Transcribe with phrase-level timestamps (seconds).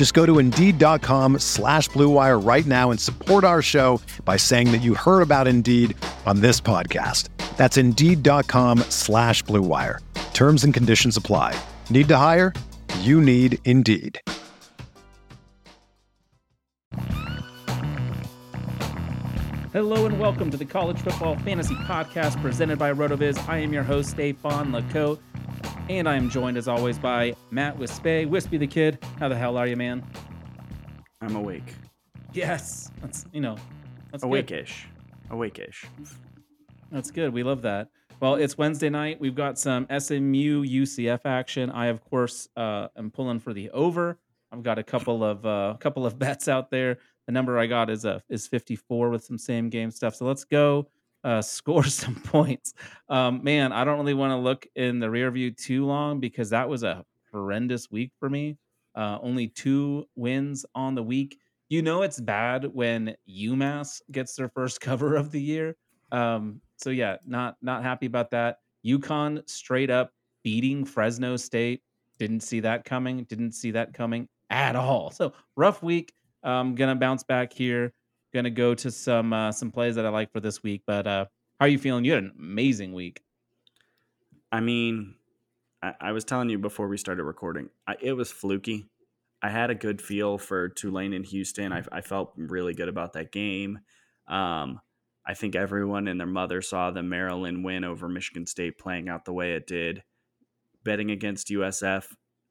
[0.00, 4.80] Just go to Indeed.com slash BlueWire right now and support our show by saying that
[4.80, 7.28] you heard about Indeed on this podcast.
[7.58, 9.98] That's Indeed.com slash BlueWire.
[10.32, 11.54] Terms and conditions apply.
[11.90, 12.54] Need to hire?
[13.00, 14.18] You need Indeed.
[19.74, 23.50] Hello and welcome to the College Football Fantasy Podcast presented by RotoViz.
[23.50, 25.18] I am your host, Stefan Lacote,
[25.98, 28.24] and I am joined as always by Matt Wispay.
[28.26, 30.04] Wispy the Kid, how the hell are you, man?
[31.20, 31.74] I'm awake.
[32.32, 33.56] Yes, that's you know,
[34.10, 34.22] that's.
[34.22, 34.86] Awake-ish.
[35.30, 35.86] Awake-ish.
[36.92, 37.32] That's good.
[37.32, 37.88] We love that.
[38.20, 39.20] Well, it's Wednesday night.
[39.20, 41.70] We've got some SMU UCF action.
[41.70, 44.18] I, of course, uh, am pulling for the over.
[44.52, 46.98] I've got a couple of uh, couple of bets out there.
[47.26, 50.14] The number I got is a is 54 with some same game stuff.
[50.14, 50.88] So let's go
[51.24, 52.74] uh, score some points.
[53.08, 56.50] Um, man, I don't really want to look in the rear view too long because
[56.50, 58.56] that was a horrendous week for me.
[58.94, 61.38] Uh, only two wins on the week.
[61.68, 65.76] You know it's bad when UMass gets their first cover of the year.
[66.12, 68.56] Um, so yeah, not not happy about that.
[68.84, 70.12] UConn straight up
[70.42, 71.82] beating Fresno State.
[72.18, 73.24] Didn't see that coming.
[73.24, 75.10] Didn't see that coming at all.
[75.10, 76.12] So rough week.
[76.42, 77.92] Um, gonna bounce back here.
[78.32, 80.82] Gonna go to some uh, some plays that I like for this week.
[80.86, 81.26] But uh,
[81.58, 82.04] how are you feeling?
[82.04, 83.22] You had an amazing week.
[84.52, 85.14] I mean,
[85.82, 88.88] I, I was telling you before we started recording, I, it was fluky.
[89.42, 91.72] I had a good feel for Tulane and Houston.
[91.72, 93.80] I, I felt really good about that game.
[94.28, 94.80] Um,
[95.26, 99.24] I think everyone and their mother saw the Maryland win over Michigan State playing out
[99.24, 100.02] the way it did.
[100.84, 102.04] Betting against USF,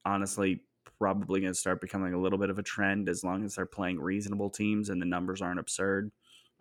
[0.05, 0.61] honestly,
[0.99, 3.65] probably going to start becoming a little bit of a trend as long as they're
[3.65, 6.11] playing reasonable teams and the numbers aren't absurd.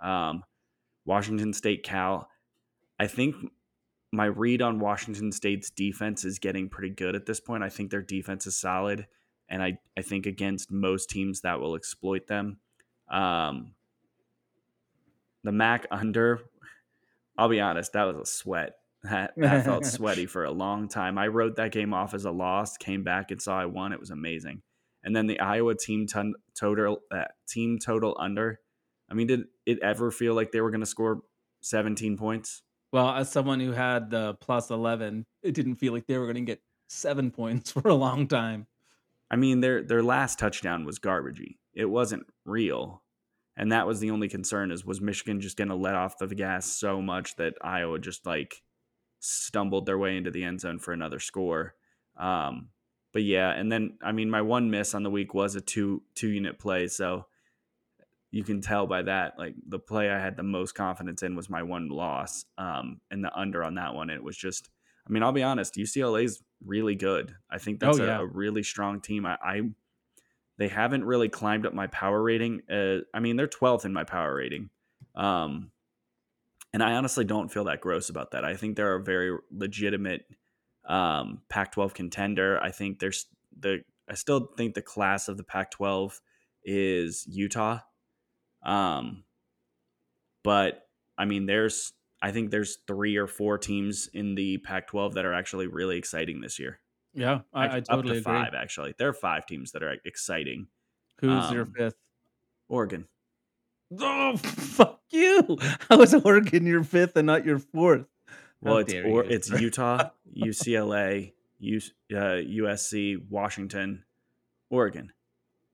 [0.01, 0.45] Um,
[1.05, 2.29] Washington State, Cal.
[2.99, 3.35] I think
[4.13, 7.63] my read on Washington State's defense is getting pretty good at this point.
[7.63, 9.07] I think their defense is solid,
[9.49, 12.59] and I, I think against most teams that will exploit them.
[13.11, 13.75] Um,
[15.45, 16.41] the Mac under,
[17.37, 18.75] I'll be honest, that was a sweat.
[19.05, 21.19] That, that felt sweaty for a long time.
[21.19, 23.93] I wrote that game off as a loss, came back and saw I won.
[23.93, 24.63] It was amazing.
[25.05, 28.61] And then the Iowa team ton- total uh, team total under.
[29.11, 31.21] I mean, did it ever feel like they were going to score
[31.63, 32.63] 17 points?
[32.93, 36.37] Well, as someone who had the plus 11, it didn't feel like they were going
[36.37, 38.67] to get seven points for a long time.
[39.31, 41.57] I mean, their their last touchdown was garbagey.
[41.75, 43.03] It wasn't real.
[43.57, 46.29] And that was the only concern is was Michigan just going to let off the
[46.29, 48.63] gas so much that Iowa just like
[49.21, 51.75] stumbled their way into the end zone for another score.
[52.17, 52.69] Um,
[53.13, 56.03] but yeah, and then I mean my one miss on the week was a two
[56.15, 57.27] two unit play, so
[58.31, 61.49] you can tell by that like the play I had the most confidence in was
[61.49, 62.45] my one loss.
[62.59, 64.69] Um, and the under on that one, it was just
[65.07, 67.35] I mean, I'll be honest, UCLA's really good.
[67.51, 68.19] I think that's Oh, yeah.
[68.19, 69.25] a, a really strong team.
[69.25, 69.63] I, I
[70.59, 72.61] they haven't really climbed up my power rating.
[72.71, 74.69] Uh, I mean, they're 12th in my power rating.
[75.15, 75.71] Um,
[76.73, 78.45] and I honestly don't feel that gross about that.
[78.45, 80.27] I think they're a very legitimate
[80.87, 82.61] um, Pac-12 contender.
[82.63, 83.27] I think there's
[83.59, 83.83] the.
[84.11, 86.19] I still think the class of the Pac-12
[86.65, 87.81] is Utah.
[88.63, 89.25] Um,
[90.45, 90.87] but
[91.17, 91.93] I mean, there's.
[92.21, 96.41] I think there's three or four teams in the Pac-12 that are actually really exciting
[96.41, 96.81] this year.
[97.15, 98.21] Yeah, I, I totally up to agree.
[98.23, 98.95] five actually.
[98.99, 100.67] There are five teams that are exciting.
[101.21, 101.97] Who's your Um, fifth?
[102.69, 103.07] Oregon.
[103.99, 105.57] Oh, fuck you!
[105.89, 108.07] How is Oregon your fifth and not your fourth?
[108.63, 109.31] How Well, it's or, you.
[109.31, 111.81] it's Utah, UCLA, U,
[112.13, 114.05] uh, USC, Washington,
[114.71, 115.13] Oregon.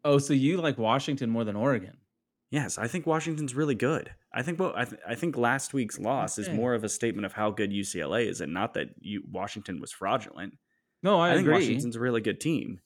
[0.05, 1.97] Oh, so you like Washington more than Oregon?
[2.51, 4.11] Yes, I think Washington's really good.
[4.33, 7.27] I think what I, th- I think last week's loss is more of a statement
[7.27, 10.57] of how good UCLA is, and not that you, Washington was fraudulent.
[11.03, 11.55] No, I, I, think agree.
[11.55, 12.81] Washington's a really good team.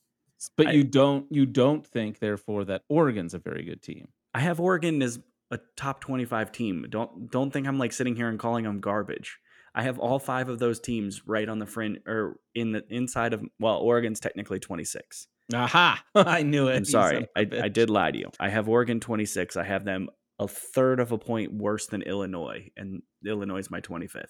[0.57, 4.09] But I- you don't you don't think therefore that Oregon's a very good team.
[4.35, 5.19] I have Oregon as
[5.51, 6.87] a top twenty-five team.
[6.89, 9.39] Don't don't think I'm like sitting here and calling them garbage.
[9.75, 13.33] I have all five of those teams right on the fringe or in the inside
[13.33, 15.29] of well, Oregon's technically 26.
[15.55, 16.03] Aha!
[16.15, 16.77] I knew it.
[16.77, 17.27] I'm sorry.
[17.37, 18.31] I, I did lie to you.
[18.41, 19.57] I have Oregon 26.
[19.57, 20.09] I have them
[20.39, 24.25] a third of a point worse than Illinois, and Illinois is my 25th.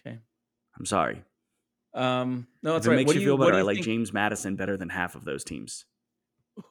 [0.00, 0.18] Okay.
[0.78, 1.22] I'm sorry.
[1.94, 2.96] Um, no, If that's it right.
[2.96, 5.44] makes What you feel better, I like think- James Madison better than half of those
[5.44, 5.86] teams.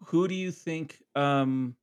[0.05, 1.75] Who do you think um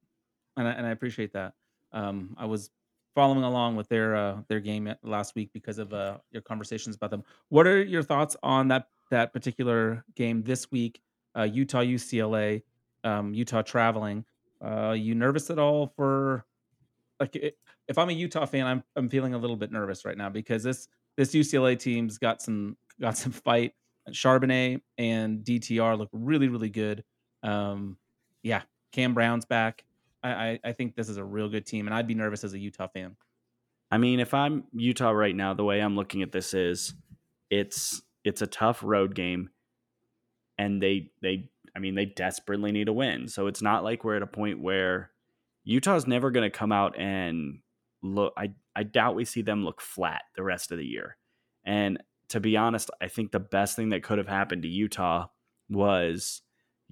[0.56, 1.54] and I, and I appreciate that
[1.93, 2.70] um i was
[3.14, 7.10] following along with their uh their game last week because of uh your conversations about
[7.10, 7.25] them.
[7.50, 11.00] What are your thoughts on that that particular game this week?
[11.38, 12.62] Uh utah ucla
[13.04, 14.25] um utah traveling.
[14.64, 16.46] Uh you nervous at all for
[17.20, 17.52] like i-
[17.88, 20.62] if i'm a utah fan i'm i'm feeling a little bit nervous right now because
[20.62, 23.72] this this ucla team's got some got some fight.
[24.10, 27.04] Charbonnet and dtr look really really good
[27.42, 27.96] um,
[28.42, 28.62] yeah,
[28.92, 29.84] Cam Brown's back.
[30.22, 32.54] I, I I think this is a real good team, and I'd be nervous as
[32.54, 33.16] a Utah fan.
[33.90, 36.94] I mean, if I'm Utah right now, the way I'm looking at this is
[37.50, 39.50] it's it's a tough road game
[40.58, 43.28] and they they I mean, they desperately need a win.
[43.28, 45.10] So it's not like we're at a point where
[45.64, 47.60] Utah's never going to come out and
[48.02, 51.16] look I I doubt we see them look flat the rest of the year.
[51.64, 55.26] And to be honest, I think the best thing that could have happened to Utah
[55.68, 56.41] was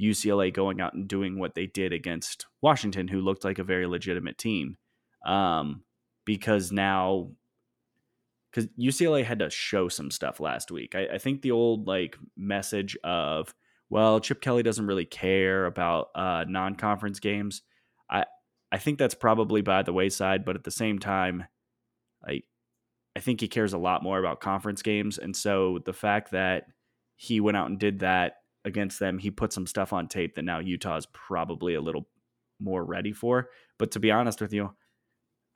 [0.00, 3.86] UCLA going out and doing what they did against Washington, who looked like a very
[3.86, 4.76] legitimate team.
[5.26, 5.82] Um,
[6.24, 7.30] because now,
[8.50, 10.94] because UCLA had to show some stuff last week.
[10.94, 13.54] I, I think the old like message of,
[13.90, 17.62] well, Chip Kelly doesn't really care about uh, non-conference games.
[18.10, 18.24] I
[18.72, 21.44] I think that's probably by the wayside, but at the same time,
[22.26, 22.44] like
[23.16, 26.64] I think he cares a lot more about conference games, and so the fact that
[27.16, 30.44] he went out and did that against them, he put some stuff on tape that
[30.44, 32.08] now Utah is probably a little
[32.58, 33.48] more ready for.
[33.78, 34.74] But to be honest with you,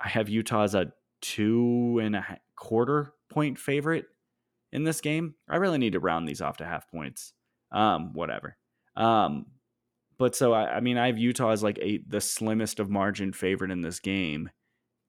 [0.01, 4.07] I have Utah as a two and a quarter point favorite
[4.73, 5.35] in this game.
[5.49, 7.33] I really need to round these off to half points.
[7.73, 8.57] Um, whatever.
[8.97, 9.47] Um,
[10.19, 13.33] but so I, I mean, I have Utah as like a the slimmest of margin
[13.33, 14.51] favorite in this game,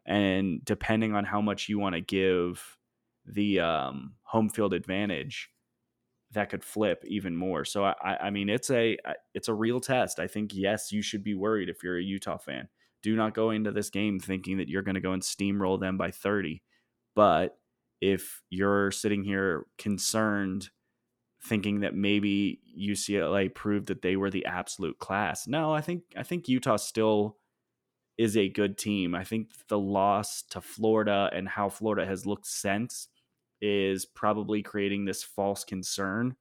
[0.05, 2.77] and depending on how much you want to give
[3.25, 5.49] the um, home field advantage,
[6.35, 7.65] that could flip even more.
[7.65, 8.97] So I, I mean, it's a
[9.33, 10.19] it's a real test.
[10.19, 12.69] I think yes, you should be worried if you're a Utah fan.
[13.03, 15.97] Do not go into this game thinking that you're going to go and steamroll them
[15.97, 16.63] by 30.
[17.15, 17.57] But
[18.01, 20.69] if you're sitting here concerned,
[21.43, 26.23] thinking that maybe UCLA proved that they were the absolute class, no, I think I
[26.23, 27.37] think Utah still
[28.17, 29.13] is a good team.
[29.13, 33.09] I think the loss to Florida and how Florida has looked since
[33.65, 36.35] is probably creating this false concern.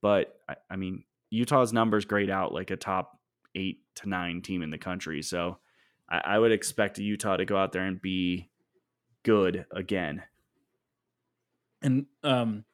[0.00, 3.18] But I, I mean, Utah's numbers grade out like a top
[3.54, 5.22] eight to nine team in the country.
[5.22, 5.58] So
[6.08, 8.50] I, I would expect Utah to go out there and be
[9.24, 10.22] good again.
[11.82, 12.64] And um,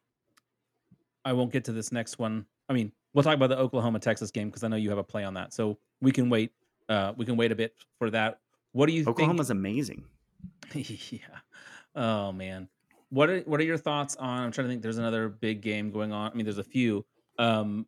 [1.24, 2.46] I won't get to this next one.
[2.68, 5.04] I mean, we'll talk about the Oklahoma Texas game because I know you have a
[5.04, 6.52] play on that, so we can wait.
[6.88, 8.40] Uh, we can wait a bit for that.
[8.72, 9.16] What do you think?
[9.16, 10.04] Oklahoma's amazing.
[10.74, 11.18] yeah.
[11.94, 12.68] Oh man.
[13.10, 14.44] What are what are your thoughts on?
[14.44, 14.82] I'm trying to think.
[14.82, 16.30] There's another big game going on.
[16.30, 17.04] I mean, there's a few.
[17.38, 17.86] Um,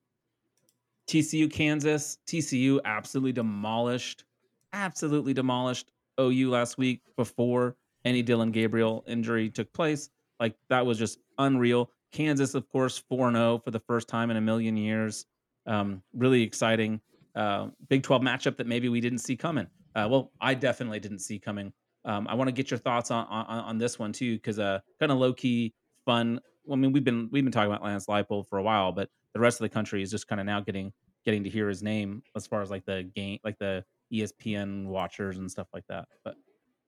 [1.09, 2.19] TCU, Kansas.
[2.27, 4.25] TCU absolutely demolished,
[4.73, 5.91] absolutely demolished
[6.21, 10.11] OU last week before any Dillon Gabriel injury took place.
[10.39, 11.91] Like that was just unreal.
[12.13, 15.27] Kansas, of course, 4 0 for the first time in a million years.
[15.67, 17.01] Um, really exciting.
[17.35, 19.67] Uh, Big 12 matchup that maybe we didn't see coming.
[19.95, 21.73] Uh, well, I definitely didn't see coming.
[22.05, 24.81] Um, I want to get your thoughts on, on on this one too, because uh,
[24.99, 26.41] kind of low key fun.
[26.65, 29.09] Well, I mean, we've been we've been talking about Lance Leipold for a while, but
[29.35, 30.93] the rest of the country is just kind of now getting
[31.25, 35.39] getting to hear his name as far as like the game, like the ESPN watchers
[35.39, 36.07] and stuff like that.
[36.25, 36.35] But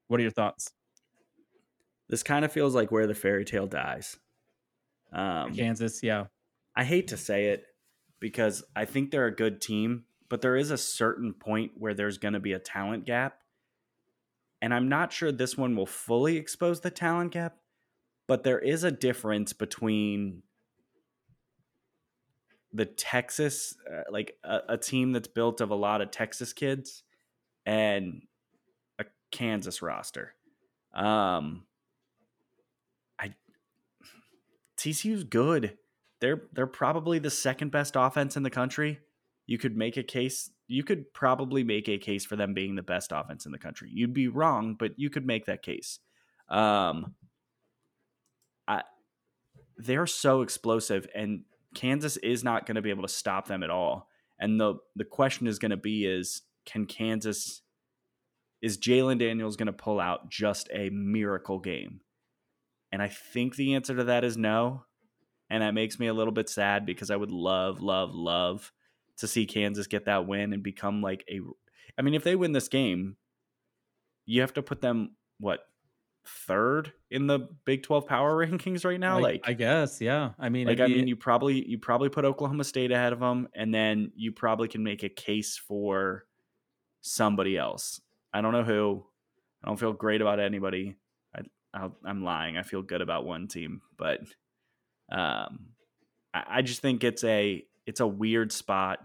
[0.09, 0.73] what are your thoughts?
[2.09, 4.17] This kind of feels like where the fairy tale dies.
[5.13, 6.27] Um, Kansas, yeah,
[6.75, 7.65] I hate to say it
[8.21, 12.19] because I think they're a good team, but there is a certain point where there's
[12.19, 13.39] going to be a talent gap.
[14.63, 17.57] And I'm not sure this one will fully expose the talent gap,
[18.29, 20.45] but there is a difference between
[22.73, 27.03] the Texas, uh, like a, a team that's built of a lot of Texas kids,
[27.67, 28.23] and
[29.01, 30.35] a Kansas roster.
[30.95, 31.65] Um,
[33.19, 33.35] I
[34.77, 35.77] TCU's good.
[36.21, 39.01] They're they're probably the second best offense in the country.
[39.53, 40.51] You could make a case.
[40.67, 43.91] You could probably make a case for them being the best offense in the country.
[43.93, 45.99] You'd be wrong, but you could make that case.
[46.49, 47.17] Um,
[48.67, 48.81] I
[49.77, 51.43] they're so explosive, and
[51.75, 54.09] Kansas is not going to be able to stop them at all.
[54.39, 57.61] And the the question is going to be is can Kansas
[58.63, 62.01] is Jalon Daniels going to pull out just a miracle game?
[62.91, 64.85] And I think the answer to that is no.
[65.51, 68.73] And that makes me a little bit sad because I would love, love, love
[69.23, 71.41] to see Kansas get that win and become like a.
[71.99, 73.17] I mean, if they win this game,
[74.27, 75.61] you have to put them, what,
[76.27, 79.19] third in the Big 12 power rankings right now?
[79.19, 80.31] I, like, I guess, yeah.
[80.39, 83.49] I mean, like I mean, you probably you probably put Oklahoma State ahead of them,
[83.55, 86.25] and then you probably can make a case for
[87.01, 88.01] somebody else.
[88.33, 89.05] I don't know who.
[89.63, 90.97] I don't feel great about anybody.
[91.35, 91.41] I,
[91.73, 92.57] I'll, I'm lying.
[92.57, 94.21] I feel good about one team, but
[95.11, 95.67] um,
[96.35, 99.01] I, I just think it's a it's a weird spot.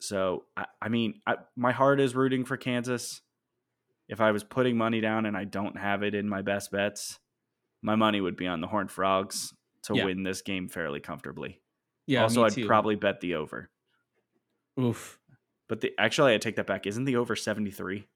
[0.00, 3.20] So I, I mean, I, my heart is rooting for Kansas.
[4.08, 7.18] If I was putting money down and I don't have it in my best bets,
[7.82, 9.52] my money would be on the Horned Frogs
[9.84, 10.04] to Yeah.
[10.04, 11.60] win this game fairly comfortably.
[12.06, 12.22] yeah.
[12.22, 13.68] also, I'd probably bet the over.
[14.78, 15.18] Oof.
[15.68, 16.86] But the actually, I take that back.
[16.86, 18.06] Isn't the over seventy three?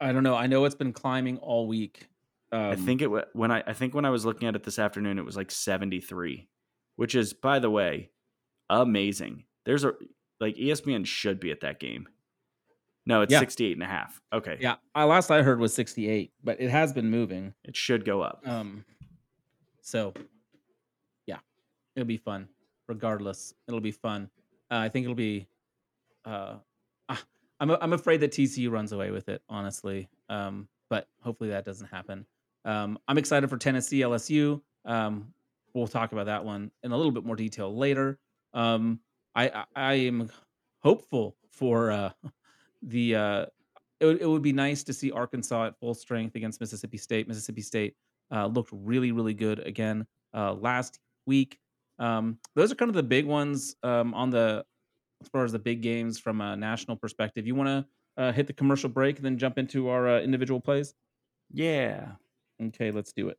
[0.00, 0.34] I don't know.
[0.34, 2.08] I know it's been climbing all week.
[2.50, 4.78] Um, I think it when I I think when I was looking at it this
[4.78, 6.48] afternoon, it was like seventy three,
[6.96, 8.10] which is by the way
[8.68, 9.44] amazing.
[9.64, 9.92] There's a
[10.42, 12.06] like ESPN should be at that game.
[13.06, 13.40] No, it's Yeah.
[13.40, 14.20] 68 and a half.
[14.32, 14.58] Okay.
[14.60, 17.54] Yeah, I, last I heard was 68, but it has been moving.
[17.64, 18.42] It should go up.
[18.46, 18.84] Um,
[19.80, 20.12] so
[21.26, 21.38] yeah,
[21.96, 22.48] it'll be fun.
[22.88, 24.28] Regardless, it'll be fun.
[24.70, 25.48] Uh, I think it'll be.
[26.24, 26.56] Uh,
[27.60, 30.08] I'm I'm afraid that TCU runs away with it, honestly.
[30.28, 32.26] Um, but hopefully that doesn't happen.
[32.64, 34.60] Um, I'm excited for Tennessee LSU.
[34.84, 35.32] Um,
[35.74, 38.18] we'll talk about that one in a little bit more detail later.
[38.52, 39.00] Um,
[39.34, 40.30] I I, I am
[40.82, 42.10] hopeful for uh,
[42.82, 43.16] the.
[43.16, 43.46] Uh,
[44.00, 47.28] it, would- it would be nice to see Arkansas at full strength against Mississippi State.
[47.28, 47.96] Mississippi State
[48.32, 51.58] uh, looked really, really good again uh, last week.
[51.98, 54.64] Um, those are kind of the big ones um, on the
[55.20, 57.46] as far as the big games from a national perspective.
[57.46, 60.60] You want to uh, hit the commercial break and then jump into our uh, individual
[60.60, 60.94] plays?
[61.52, 62.12] Yeah.
[62.62, 63.38] Okay, let's do it.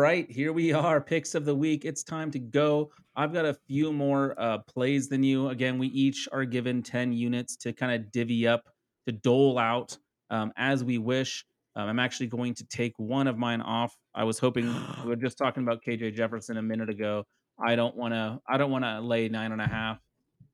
[0.00, 1.00] Right, here we are.
[1.00, 1.84] Picks of the week.
[1.84, 2.90] It's time to go.
[3.14, 5.48] I've got a few more uh, plays than you.
[5.50, 8.64] Again, we each are given 10 units to kind of divvy up,
[9.06, 9.96] to dole out
[10.30, 11.44] um, as we wish.
[11.76, 13.96] Um, I'm actually going to take one of mine off.
[14.14, 14.66] I was hoping
[15.04, 17.24] we were just talking about KJ Jefferson a minute ago.
[17.62, 18.40] I don't want to.
[18.48, 19.98] I don't want to lay nine and a half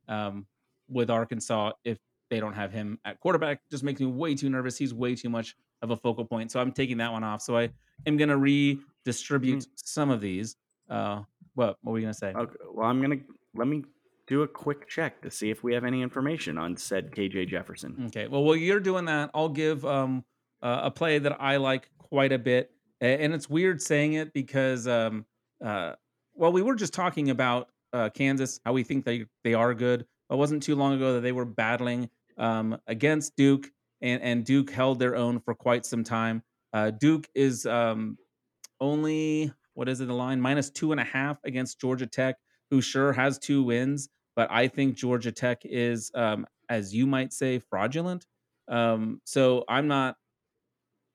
[0.08, 0.46] um,
[0.88, 1.98] with Arkansas if
[2.30, 3.60] they don't have him at quarterback.
[3.70, 4.76] Just makes me way too nervous.
[4.76, 6.50] He's way too much of a focal point.
[6.50, 7.42] So I'm taking that one off.
[7.42, 7.70] So I
[8.06, 8.36] am going to
[9.06, 10.56] redistribute some of these.
[10.90, 11.22] Uh,
[11.54, 12.32] what, what were you going to say?
[12.34, 12.56] Okay.
[12.72, 13.20] Well, I'm gonna
[13.54, 13.84] let me
[14.26, 18.04] do a quick check to see if we have any information on said KJ Jefferson.
[18.06, 18.26] Okay.
[18.26, 20.24] Well, while you're doing that, I'll give um,
[20.62, 22.72] uh, a play that I like quite a bit.
[23.00, 25.26] And it's weird saying it because, um,
[25.62, 25.92] uh,
[26.34, 30.06] well, we were just talking about uh, Kansas, how we think they, they are good.
[30.30, 32.08] It wasn't too long ago that they were battling
[32.38, 33.70] um, against Duke,
[34.00, 36.42] and, and Duke held their own for quite some time.
[36.72, 38.18] Uh, Duke is um,
[38.80, 40.40] only, what is it, the line?
[40.40, 42.36] Minus two and a half against Georgia Tech,
[42.70, 47.32] who sure has two wins, but I think Georgia Tech is, um, as you might
[47.32, 48.26] say, fraudulent.
[48.68, 50.16] Um, so I'm not,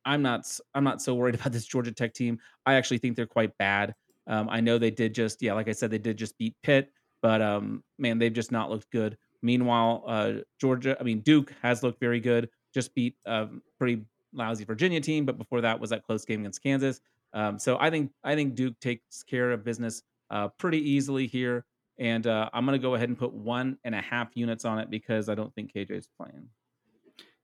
[0.06, 2.39] I'm not, I'm not so worried about this Georgia Tech team.
[2.65, 3.94] I actually think they're quite bad.
[4.27, 6.91] Um, I know they did just, yeah, like I said, they did just beat Pitt,
[7.22, 9.18] but um, man, they've just not looked good.
[9.41, 12.50] Meanwhile, uh, Georgia, I mean Duke has looked very good.
[12.74, 13.48] Just beat a
[13.80, 17.01] pretty lousy Virginia team, but before that was that close game against Kansas.
[17.33, 21.65] Um, so I think I think Duke takes care of business uh, pretty easily here.
[22.00, 24.89] and uh, I'm gonna go ahead and put one and a half units on it
[24.89, 26.47] because I don't think KJ's playing.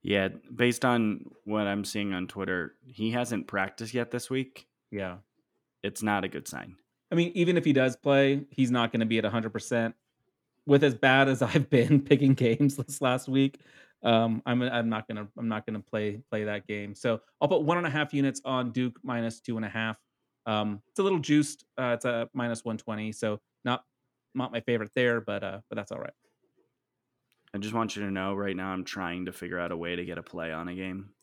[0.02, 4.66] Yeah, based on what I'm seeing on Twitter, he hasn't practiced yet this week.
[4.90, 5.16] Yeah,
[5.82, 6.76] It's not a good sign.
[7.10, 9.50] I mean, even if he does play, he's not going to be at 100.
[9.50, 9.94] percent
[10.66, 13.60] With as bad as I've been picking games this last week,
[14.02, 16.94] um, I'm I'm not gonna I'm not gonna play play that game.
[16.94, 19.98] So I'll put one and a half units on Duke minus two and a half.
[20.46, 21.64] Um, it's a little juiced.
[21.78, 23.84] Uh, it's a minus 120, so not
[24.34, 26.14] not my favorite there, but uh, but that's all right.
[27.54, 29.96] I just want you to know right now I'm trying to figure out a way
[29.96, 31.14] to get a play on a game.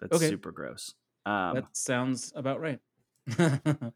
[0.00, 0.36] That's Okay.
[0.36, 0.94] super gross.
[1.26, 2.80] Um, that sounds about right.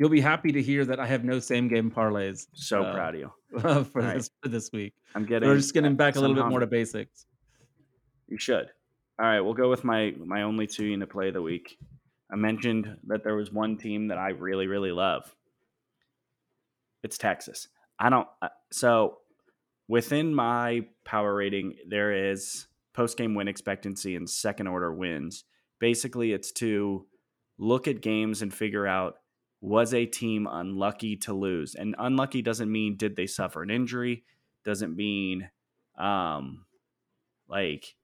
[0.00, 3.16] You'll be happy to hear that I have no same game parlays so uh, proud
[3.16, 3.32] of you.
[3.60, 4.16] for right.
[4.16, 4.94] this for this week.
[5.14, 5.46] I'm getting.
[5.46, 7.26] We're just getting back a little bit more to basics.
[8.26, 8.70] You should.
[9.18, 11.76] All right, we'll go with my my only two unit play of the week.
[12.32, 15.36] I mentioned that there was one team that I really really love.
[17.02, 17.68] It's Texas.
[17.98, 18.26] I don't.
[18.40, 19.18] uh, So
[19.86, 25.44] within my power rating, there is post game win expectancy and second order wins.
[25.78, 27.04] Basically, it's to
[27.58, 29.16] look at games and figure out
[29.60, 34.24] was a team unlucky to lose, and unlucky doesn't mean did they suffer an injury.
[34.64, 35.50] Doesn't mean
[35.98, 36.64] um
[37.48, 37.96] like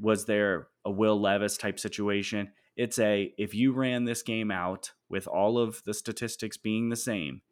[0.00, 2.52] was there a Will Levis type situation?
[2.76, 6.96] It's a if you ran this game out with all of the statistics being the
[6.96, 7.42] same,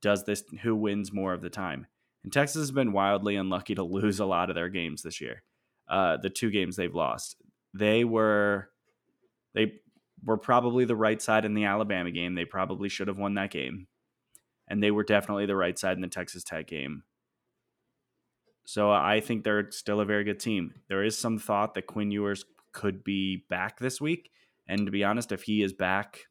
[0.00, 1.86] does this who wins more of the time?
[2.24, 5.42] And Texas has been wildly unlucky to lose a lot of their games this year.
[5.88, 7.36] Uh, the two games they've lost,
[7.74, 8.70] they were
[9.54, 9.80] they
[10.24, 12.34] were probably the right side in the Alabama game.
[12.34, 13.86] They probably should have won that game,
[14.68, 17.02] and they were definitely the right side in the Texas Tech game.
[18.64, 20.74] So I think they're still a very good team.
[20.88, 24.30] There is some thought that Quinn Ewers could be back this week,
[24.66, 26.26] and to be honest, if he is back,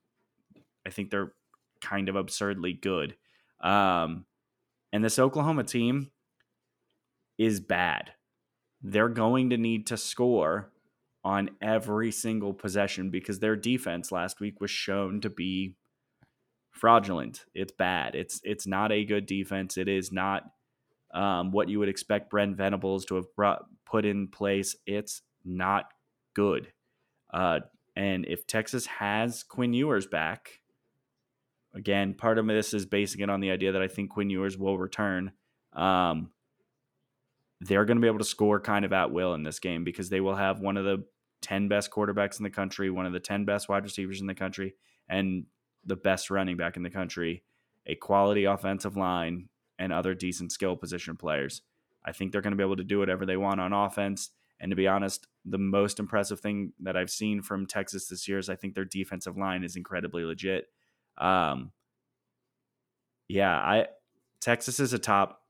[0.86, 1.34] I think they're
[1.82, 3.16] kind of absurdly good.
[3.62, 4.26] Um,
[4.94, 6.12] and this Oklahoma team
[7.38, 8.14] is bad.
[8.82, 10.72] They're going to need to score
[11.28, 15.76] on every single possession because their defense last week was shown to be
[16.72, 17.44] fraudulent.
[17.54, 18.16] It's bad.
[18.16, 19.78] It's it's not a good defense.
[19.78, 20.44] It is not
[21.14, 24.78] um, what you would expect Brent Venables to have brought put in place.
[24.86, 25.92] It's not
[26.34, 26.72] good.
[27.34, 27.60] Uh,
[27.98, 30.62] and if Texas has Quinn Ewers back,
[31.76, 34.58] again, part of this is basing it on the idea that I think Quinn Ewers
[34.58, 35.34] will return.
[35.74, 36.32] Um,
[37.60, 40.08] they're going to be able to score kind of at will in this game because
[40.08, 41.04] they will have one of the
[41.48, 44.36] 10 best quarterbacks in the country, one of the 10 best wide receivers in the
[44.36, 44.76] country,
[45.08, 45.46] and
[45.86, 47.44] the best running back in the country,
[47.86, 49.48] a quality offensive line,
[49.80, 51.62] and other decent skill position players.
[52.06, 54.32] I think they're going to be able to do whatever they want on offense.
[54.60, 58.40] And to be honest, the most impressive thing that I've seen from Texas this year
[58.40, 60.66] is I think their defensive line is incredibly legit.
[61.18, 61.72] Um,
[63.30, 63.88] yeah, I
[64.42, 65.42] Texas is a top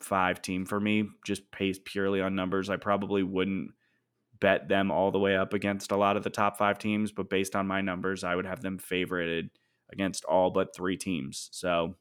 [0.00, 2.70] five team for me, just based purely on numbers.
[2.70, 3.72] I probably wouldn't
[4.42, 7.30] bet them all the way up against a lot of the top five teams, but
[7.30, 9.50] based on my numbers, I would have them favorited
[9.92, 11.48] against all but three teams.
[11.52, 11.94] So,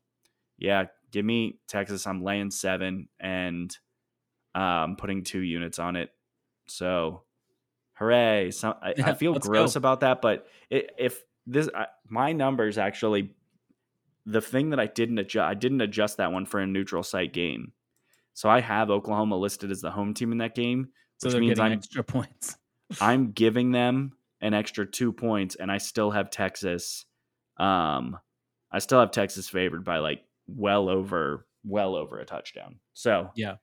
[0.58, 2.08] yeah, give me Texas.
[2.08, 3.77] I'm laying seven and
[4.56, 6.10] um, putting two units on it.
[6.65, 7.21] So,
[7.93, 8.51] hooray!
[8.63, 9.77] I, I feel gross go.
[9.77, 13.36] about that, but it, if this I, my numbers actually,
[14.25, 17.34] the thing that I didn't adjust, I didn't adjust that one for a neutral site
[17.34, 17.73] game.
[18.34, 20.89] So I have Oklahoma listed as the home team in that game,
[21.21, 22.57] So which they're means getting I'm extra points.
[23.01, 27.05] I'm giving them an extra two points, and I still have Texas.
[27.57, 28.17] Um,
[28.71, 32.79] I still have Texas favored by like well over, well over a touchdown.
[32.93, 33.55] So Yeah.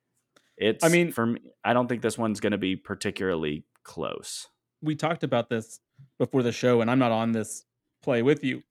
[0.57, 0.85] it's.
[0.85, 4.47] I mean- for me, I don't think this one's going to be particularly close.
[4.83, 5.81] we talked about this
[6.21, 7.65] before the show, and I'm not on this
[8.05, 8.63] play with you,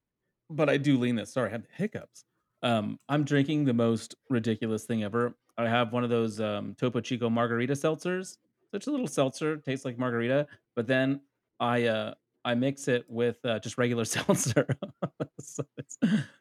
[0.50, 1.34] but I do lean this.
[1.34, 2.24] Sorry, I had hiccups.
[2.64, 5.36] Um, I'm drinking the most ridiculous thing ever.
[5.58, 8.38] I have one of those um, Topo Chico margarita seltzers.
[8.72, 11.22] Such a little seltzer, tastes like margarita, but then
[11.60, 12.14] I uh,
[12.46, 14.68] I mix it with uh, just regular seltzer.
[15.40, 15.64] so,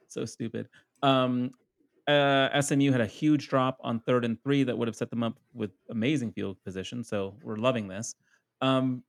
[0.08, 0.68] so stupid.
[1.02, 1.52] Um,
[2.06, 5.22] uh, SMU had a huge drop on third and three that would have set them
[5.22, 7.02] up with amazing field position.
[7.02, 8.14] So we're loving this.
[8.60, 9.02] Um,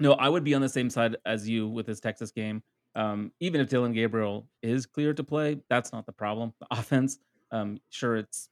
[0.00, 2.62] no, I would be on the same side as you with this Texas game.
[2.96, 6.52] Um, even if Dillon Gabriel is cleared to play, that's not the problem.
[6.60, 7.18] The offense,
[7.52, 8.48] um, sure, it's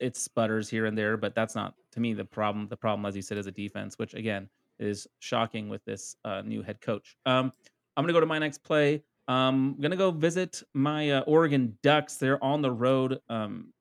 [0.00, 2.68] it sputters here and there, but that's not to me the problem.
[2.68, 6.42] The problem, as you said, is a defense, which again is shocking with this uh,
[6.42, 7.16] new head coach.
[7.26, 7.52] Um,
[7.96, 9.02] I'm gonna go to my next play.
[9.28, 12.16] Um, I'm gonna go visit my uh, Oregon Ducks.
[12.16, 13.72] They're on the road, um,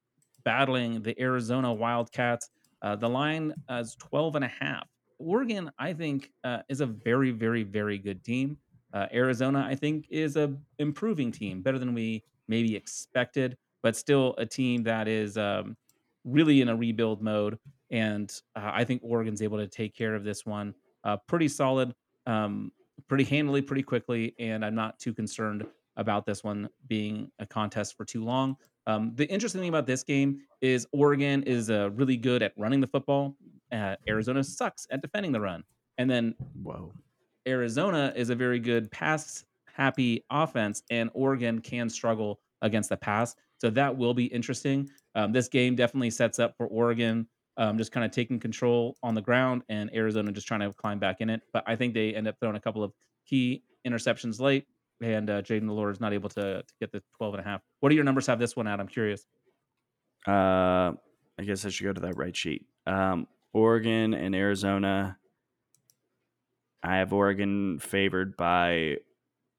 [0.43, 2.49] battling the Arizona Wildcats.
[2.81, 4.87] Uh, the line is 12 and a half.
[5.19, 8.57] Oregon, I think, uh, is a very, very, very good team.
[8.93, 14.35] Uh, Arizona, I think, is a improving team, better than we maybe expected, but still
[14.37, 15.75] a team that is um,
[16.23, 17.57] really in a rebuild mode.
[17.91, 21.93] And uh, I think Oregon's able to take care of this one uh, pretty solid,
[22.25, 22.71] um,
[23.07, 24.33] pretty handily, pretty quickly.
[24.39, 28.57] And I'm not too concerned about this one being a contest for too long.
[28.87, 32.81] Um, the interesting thing about this game is Oregon is uh, really good at running
[32.81, 33.35] the football.
[33.71, 35.63] Uh, Arizona sucks at defending the run.
[35.97, 36.91] And then Whoa.
[37.47, 43.35] Arizona is a very good pass happy offense, and Oregon can struggle against the pass.
[43.63, 44.89] So that will be interesting.
[45.15, 49.15] Um, this game definitely sets up for Oregon um, just kind of taking control on
[49.15, 51.41] the ground and Arizona just trying to climb back in it.
[51.53, 52.91] But I think they end up throwing a couple of
[53.25, 54.65] key interceptions late,
[55.01, 57.61] and uh, Jaden Lord is not able to, to get the 12 and a half.
[57.79, 58.79] What do your numbers have this one at?
[58.79, 59.25] I'm curious.
[60.27, 60.91] Uh,
[61.39, 62.65] I guess I should go to that right sheet.
[62.85, 65.17] Um, Oregon and Arizona.
[66.83, 68.97] I have Oregon favored by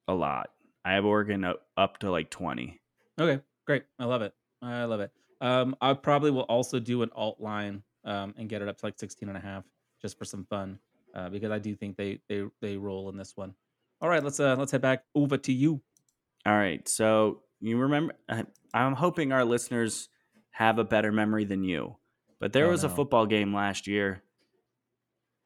[0.09, 0.51] a lot.
[0.85, 2.81] I have Oregon up to like 20.
[3.19, 3.85] Okay, great.
[3.99, 4.33] I love it.
[4.63, 5.11] I love it.
[5.41, 8.87] Um, I probably will also do an alt line um, and get it up to
[8.87, 9.65] like 16 and a half
[10.01, 10.79] just for some fun
[11.15, 13.55] uh, because I do think they they they roll in this one.
[14.01, 15.81] All right, let's uh let's head back over to you.
[16.47, 16.87] All right.
[16.89, 18.15] So you remember
[18.75, 20.09] I'm hoping our listeners
[20.51, 21.97] have a better memory than you.
[22.41, 22.91] But there oh, was no.
[22.91, 24.23] a football game last year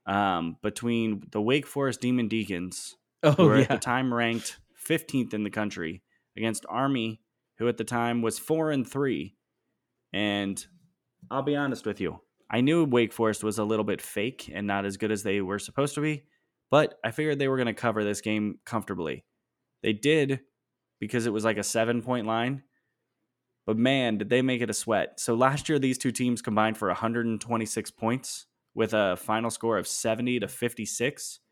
[0.07, 3.62] um, between the Wake Forest Demon Deacons, oh, who were yeah.
[3.62, 6.02] at the time ranked 15th in the country,
[6.37, 7.20] against Army,
[7.58, 9.34] who at the time was four and three.
[10.12, 10.64] And
[11.30, 14.66] I'll be honest with you, I knew Wake Forest was a little bit fake and
[14.66, 16.24] not as good as they were supposed to be,
[16.70, 19.24] but I figured they were going to cover this game comfortably.
[19.82, 20.40] They did
[21.00, 22.62] because it was like a seven point line.
[23.66, 25.20] But man, did they make it a sweat.
[25.20, 29.86] So last year, these two teams combined for 126 points with a final score of
[29.86, 31.40] 70 to 56.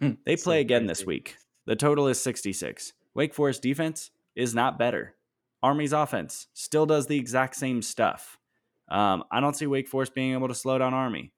[0.00, 1.36] They play so again this week.
[1.66, 2.92] The total is 66.
[3.14, 5.16] Wake Forest defense is not better.
[5.62, 8.38] Army's offense still does the exact same stuff.
[8.88, 11.32] Um, I don't see Wake Forest being able to slow down Army.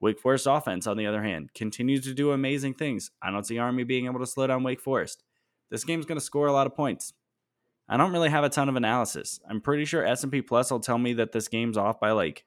[0.00, 3.10] Wake Forest offense, on the other hand, continues to do amazing things.
[3.22, 5.22] I don't see Army being able to slow down Wake Forest.
[5.70, 7.12] This game's going to score a lot of points.
[7.88, 9.38] I don't really have a ton of analysis.
[9.48, 12.44] I'm pretty sure S&P Plus will tell me that this game's off by like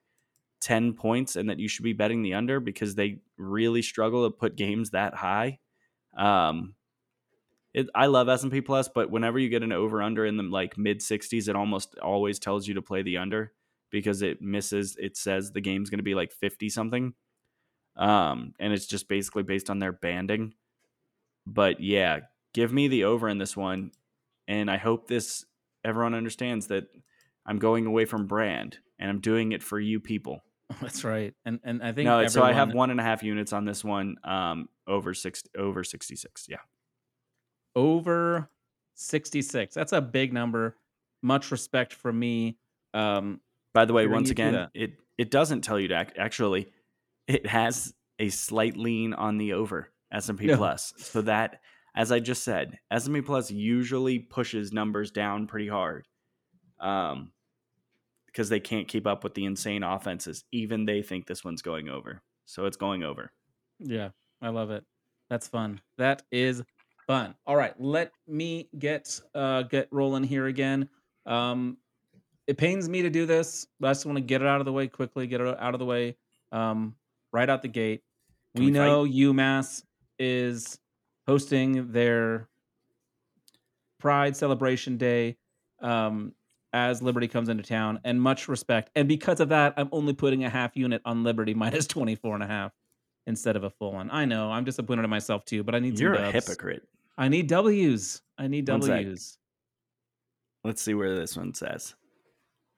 [0.61, 4.35] 10 points and that you should be betting the under because they really struggle to
[4.35, 5.59] put games that high.
[6.17, 6.73] Um,
[7.73, 10.77] it, I love S&P Plus, but whenever you get an over under in the like
[10.77, 13.53] mid 60s, it almost always tells you to play the under
[13.91, 14.95] because it misses.
[14.99, 17.13] It says the game's going to be like 50 something,
[17.95, 20.53] um, and it's just basically based on their banding.
[21.45, 22.21] But yeah,
[22.53, 23.91] give me the over in this one,
[24.47, 25.45] and I hope this
[25.83, 26.85] everyone understands that
[27.45, 30.43] I'm going away from brand and I'm doing it for you people.
[30.81, 32.13] That's right, and and I think no.
[32.15, 32.29] Everyone...
[32.31, 35.83] So I have one and a half units on this one, um, over six over
[35.83, 36.47] 66.
[36.49, 36.57] Yeah
[37.75, 38.49] over
[38.95, 39.73] 66.
[39.73, 40.75] That's a big number.
[41.21, 42.57] Much respect from me.
[42.93, 43.39] Um,
[43.73, 46.71] By the way, once again, it it doesn't tell you to act, actually.
[47.27, 50.57] It has a slight lean on the over S&P no.
[50.57, 50.93] Plus.
[50.97, 51.61] So that,
[51.95, 56.07] as I just said, S&P Plus usually pushes numbers down pretty hard,
[56.79, 57.31] um,
[58.25, 60.45] because they can't keep up with the insane offenses.
[60.51, 63.31] Even they think this one's going over, so it's going over.
[63.79, 64.09] Yeah,
[64.41, 64.83] I love it.
[65.29, 65.81] That's fun.
[65.97, 66.63] That is
[67.09, 67.33] Fun.
[67.47, 70.87] All right, let me get uh get rolling here again.
[71.25, 71.77] Um
[72.45, 74.65] it pains me to do this, but I just want to get it out of
[74.65, 76.17] the way quickly, get it out of the way
[76.51, 76.93] um
[77.33, 78.03] right out the gate.
[78.53, 79.13] we, we know fight?
[79.15, 79.83] UMass
[80.19, 80.77] is
[81.27, 82.47] hosting their
[83.97, 85.35] Pride Celebration Day
[85.81, 86.33] um
[86.73, 88.91] as Liberty comes into town and much respect.
[88.95, 92.43] And because of that, I'm only putting a half unit on Liberty minus 24 and
[92.43, 92.71] a half
[93.25, 94.11] instead of a full one.
[94.11, 96.83] I know I'm disappointed in myself too, but I need You're some a hypocrite.
[97.19, 98.21] I need W's.
[98.37, 99.37] I need W's.
[100.63, 101.93] Let's see where this one says.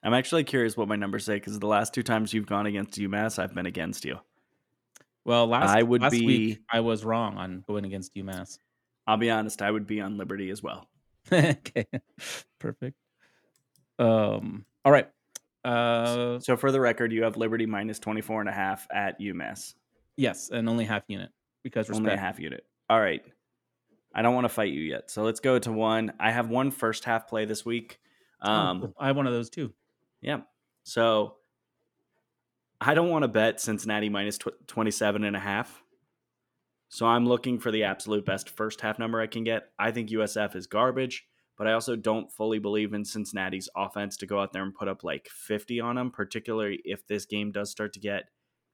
[0.03, 2.99] I'm actually curious what my numbers say because the last two times you've gone against
[2.99, 4.17] UMass, I've been against you.
[5.25, 6.25] Well, last I would last be.
[6.25, 8.57] Week, I was wrong on going against UMass.
[9.05, 9.61] I'll be honest.
[9.61, 10.87] I would be on Liberty as well.
[11.31, 11.85] okay,
[12.59, 12.97] perfect.
[13.99, 14.65] Um.
[14.83, 15.07] All right.
[15.63, 16.39] Uh.
[16.39, 19.75] So for the record, you have Liberty minus 24 and a half at UMass.
[20.17, 21.29] Yes, and only half unit
[21.63, 22.07] because respect.
[22.07, 22.65] only a half unit.
[22.89, 23.23] All right.
[24.13, 25.09] I don't want to fight you yet.
[25.09, 26.13] So let's go to one.
[26.19, 27.99] I have one first half play this week.
[28.41, 29.73] Um, oh, I have one of those too.
[30.21, 30.41] Yeah.
[30.83, 31.35] So
[32.79, 35.81] I don't want to bet Cincinnati minus tw- 27 and a half.
[36.89, 39.69] So I'm looking for the absolute best first half number I can get.
[39.79, 41.25] I think USF is garbage,
[41.57, 44.89] but I also don't fully believe in Cincinnati's offense to go out there and put
[44.89, 48.23] up like 50 on them, particularly if this game does start to get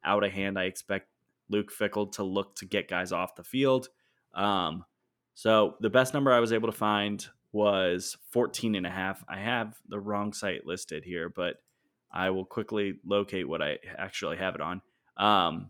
[0.04, 0.58] out of hand.
[0.58, 1.10] I expect
[1.50, 3.89] Luke Fickell to look to get guys off the field.
[4.34, 4.84] Um,
[5.38, 9.23] so the best number I was able to find was 14 and a half.
[9.30, 11.58] I have the wrong site listed here, but
[12.12, 14.82] I will quickly locate what I actually have it on.
[15.15, 15.69] Um,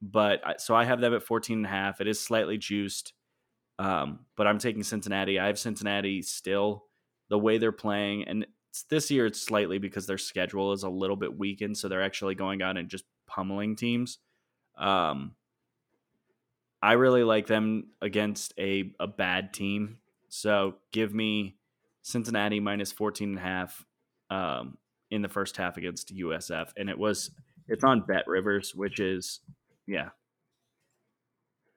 [0.00, 2.00] but so I have them at 14 and a half.
[2.00, 3.12] It is slightly juiced.
[3.80, 5.40] Um, but I'm taking Cincinnati.
[5.40, 6.84] I have Cincinnati still
[7.30, 8.46] the way they're playing, and
[8.90, 12.36] this year it's slightly because their schedule is a little bit weakened, so they're actually
[12.36, 14.18] going out and just pummeling teams.
[14.78, 15.34] Um,
[16.82, 19.98] I really like them against a, a bad team.
[20.28, 21.56] So give me
[22.02, 23.84] Cincinnati minus 14 and a half
[24.30, 24.78] um,
[25.10, 26.70] in the first half against USF.
[26.76, 27.30] And it was,
[27.68, 29.40] it's on Bet Rivers, which is,
[29.86, 30.10] yeah.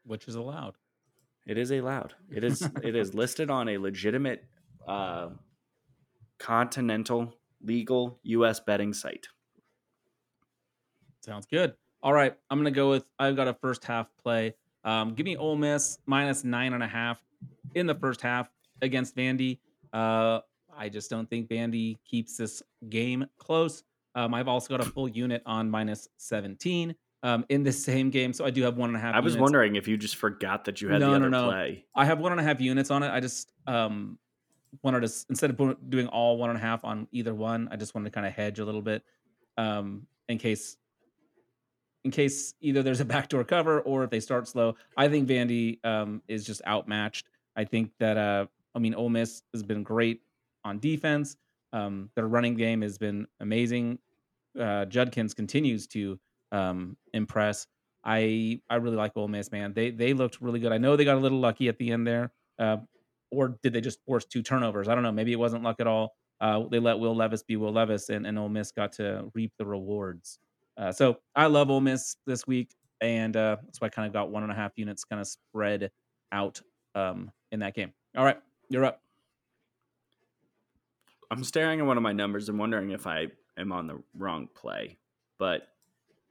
[0.06, 0.76] Which is allowed.
[1.46, 2.14] It is allowed.
[2.32, 4.46] It is, it is listed on a legitimate
[4.88, 5.30] uh,
[6.40, 8.60] continental legal U.S.
[8.60, 9.28] betting site.
[11.22, 11.74] Sounds good.
[12.02, 12.36] All right.
[12.50, 14.56] I'm going to go with, I've got a first half play.
[14.86, 17.22] Um, give me Ole Miss minus nine and a half
[17.76, 18.50] in the first half
[18.82, 19.60] against Vandy.
[19.94, 20.40] Uh,
[20.76, 23.84] I just don't think Vandy keeps this game close.
[24.16, 26.94] Um, I've also got a full unit on minus 17
[27.24, 28.34] um, in this same game.
[28.34, 29.16] So I do have one and a half.
[29.16, 29.42] I was units.
[29.42, 31.50] wondering if you just forgot that you had No, the no, other no.
[31.50, 31.86] play.
[31.96, 33.10] I have one and a half units on it.
[33.10, 34.18] I just um,
[34.84, 37.96] wanted to, instead of doing all one and a half on either one, I just
[37.96, 39.04] wanted to kind of hedge a little bit
[39.58, 40.78] um, in case.
[42.04, 45.84] In case either there's a backdoor cover or if they start slow, I think Vandy
[45.86, 47.28] um, is just outmatched.
[47.56, 50.22] I think that uh, I mean Ole Miss has been great
[50.66, 51.38] on defense.
[51.72, 54.00] Um, their running game has been amazing.
[54.60, 56.20] Uh, Judkins continues to
[56.52, 57.68] um, impress.
[58.04, 59.74] I I really like Ole Miss, man.
[59.74, 60.72] They they looked really good.
[60.72, 62.78] I know they got a little lucky at the end there, uh,
[63.32, 64.88] or did they just force two turnovers?
[64.88, 65.12] I don't know.
[65.12, 66.16] Maybe it wasn't luck at all.
[66.42, 69.54] Uh, they let Will Levis be Will Levis, and, and Ole Miss got to reap
[69.58, 70.40] the rewards.
[70.78, 74.14] Uh, so I love Ole Miss this week, and uh, that's why I kind of
[74.14, 75.92] got one and a half units kind of spread
[76.32, 76.62] out
[76.96, 77.94] um, in that game.
[78.18, 78.38] All right,
[78.70, 79.02] you're up.
[81.32, 84.48] I'm staring at one of my numbers and wondering if I am on the wrong
[84.56, 84.98] play,
[85.40, 85.68] but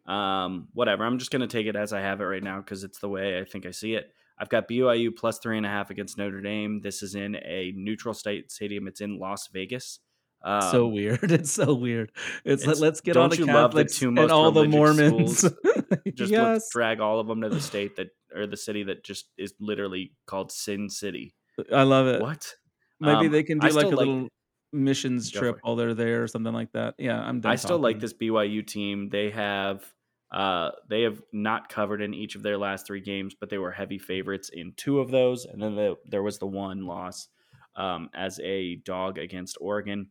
[0.06, 1.04] um, whatever.
[1.04, 3.08] I'm just going to take it as I have it right now because it's the
[3.08, 4.12] way I think I see it.
[4.38, 6.80] I've got BYU plus three and a half against Notre Dame.
[6.80, 8.88] This is in a neutral state stadium.
[8.88, 10.00] It's in Las Vegas.
[10.44, 11.20] Um, so weird.
[11.32, 12.10] It's so weird.
[12.44, 15.42] It's, it's- let's get on the Catholics and all the Mormons.
[16.14, 19.26] just yes, drag all of them to the state that or the city that just
[19.38, 21.34] is literally called Sin City.
[21.72, 22.20] I love it.
[22.20, 22.54] What?
[23.00, 24.28] Maybe Um, they can I do like a like- little
[24.72, 26.94] missions trip while they're there or something like that.
[26.98, 27.52] Yeah, I'm done.
[27.52, 29.10] I still like this BYU team.
[29.10, 29.84] They have
[30.30, 33.70] uh, they have not covered in each of their last three games, but they were
[33.70, 37.28] heavy favorites in two of those, and then the, there was the one loss
[37.76, 40.08] um, as a dog against Oregon.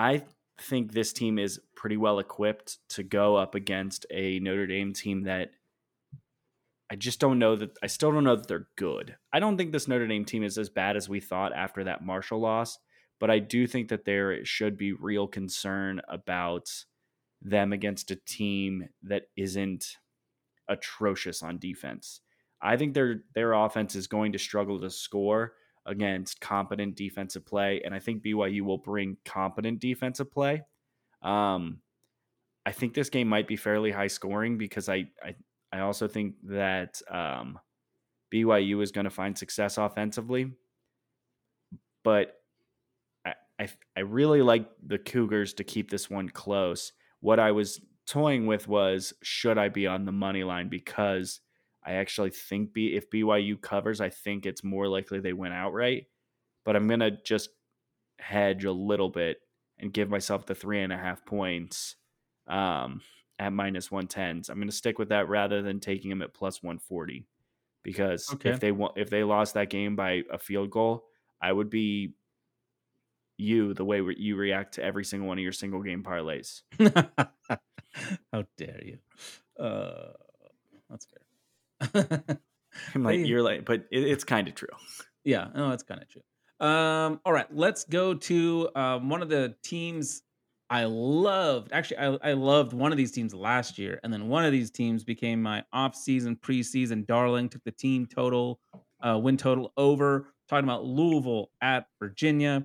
[0.00, 0.22] I
[0.58, 5.24] think this team is pretty well equipped to go up against a Notre Dame team
[5.24, 5.50] that
[6.90, 9.16] I just don't know that I still don't know that they're good.
[9.30, 12.02] I don't think this Notre Dame team is as bad as we thought after that
[12.02, 12.78] Marshall loss,
[13.18, 16.70] but I do think that there should be real concern about
[17.42, 19.98] them against a team that isn't
[20.66, 22.22] atrocious on defense.
[22.62, 25.52] I think their their offense is going to struggle to score
[25.86, 30.62] against competent defensive play, and I think BYU will bring competent defensive play.
[31.22, 31.80] Um,
[32.66, 35.34] I think this game might be fairly high scoring because I I,
[35.72, 37.58] I also think that um,
[38.32, 40.52] BYU is going to find success offensively,
[42.04, 42.36] but
[43.24, 46.92] I, I I really like the Cougars to keep this one close.
[47.20, 51.40] What I was toying with was should I be on the money line because
[51.90, 56.06] I actually think B, if BYU covers, I think it's more likely they win outright.
[56.64, 57.50] But I'm gonna just
[58.20, 59.38] hedge a little bit
[59.78, 61.96] and give myself the three and a half points
[62.46, 63.00] um,
[63.40, 64.48] at minus one tens.
[64.48, 67.26] I'm gonna stick with that rather than taking them at plus one forty
[67.82, 68.50] because Okay.
[68.50, 71.06] if they if they lost that game by a field goal,
[71.42, 72.14] I would be
[73.36, 76.60] you the way you react to every single one of your single game parlays.
[78.32, 78.98] How dare you?
[79.58, 80.12] Uh,
[80.88, 81.22] that's fair.
[81.94, 84.68] I'm like you're like, but it, it's kind of true.
[85.24, 86.22] yeah, no, that's kind of true.
[86.66, 90.22] Um, all right, let's go to um, one of the teams
[90.68, 91.72] I loved.
[91.72, 94.70] Actually, I, I loved one of these teams last year, and then one of these
[94.70, 97.48] teams became my off-season, preseason darling.
[97.48, 98.60] Took the team total,
[99.02, 100.32] uh, win total over.
[100.48, 102.64] Talking about Louisville at Virginia.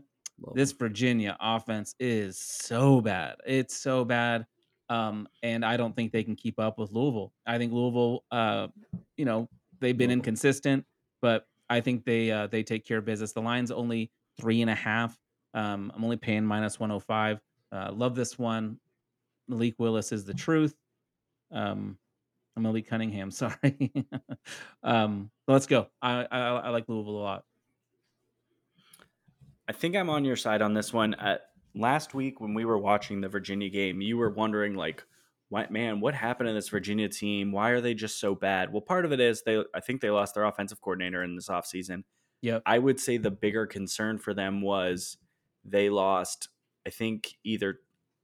[0.53, 3.35] This Virginia offense is so bad.
[3.45, 4.45] It's so bad.
[4.89, 7.33] Um, and I don't think they can keep up with Louisville.
[7.45, 8.67] I think Louisville, uh,
[9.17, 10.85] you know, they've been inconsistent,
[11.21, 13.33] but I think they uh, they take care of business.
[13.33, 15.17] The line's only three and a half.
[15.53, 17.39] Um, I'm only paying minus 105.
[17.71, 18.77] Uh, love this one.
[19.47, 20.75] Malik Willis is the truth.
[21.51, 21.97] Um,
[22.55, 23.31] I'm Malik Cunningham.
[23.31, 23.91] Sorry.
[24.83, 25.87] um, let's go.
[26.01, 27.43] I, I I like Louisville a lot.
[29.67, 31.15] I think I'm on your side on this one.
[31.15, 31.37] Uh,
[31.75, 35.03] last week when we were watching the Virginia game, you were wondering like,
[35.49, 37.51] what man, what happened to this Virginia team?
[37.51, 38.71] Why are they just so bad?
[38.71, 41.49] Well, part of it is they I think they lost their offensive coordinator in this
[41.49, 42.03] offseason.
[42.41, 42.63] Yep.
[42.65, 45.17] I would say the bigger concern for them was
[45.63, 46.49] they lost,
[46.85, 47.79] I think either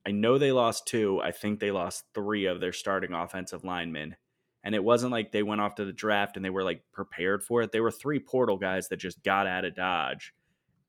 [0.05, 4.15] I know they lost two, I think they lost three of their starting offensive linemen.
[4.63, 7.43] And it wasn't like they went off to the draft and they were like prepared
[7.43, 7.71] for it.
[7.71, 10.33] They were three portal guys that just got out of Dodge.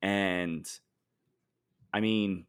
[0.03, 0.66] And
[1.92, 2.46] I mean,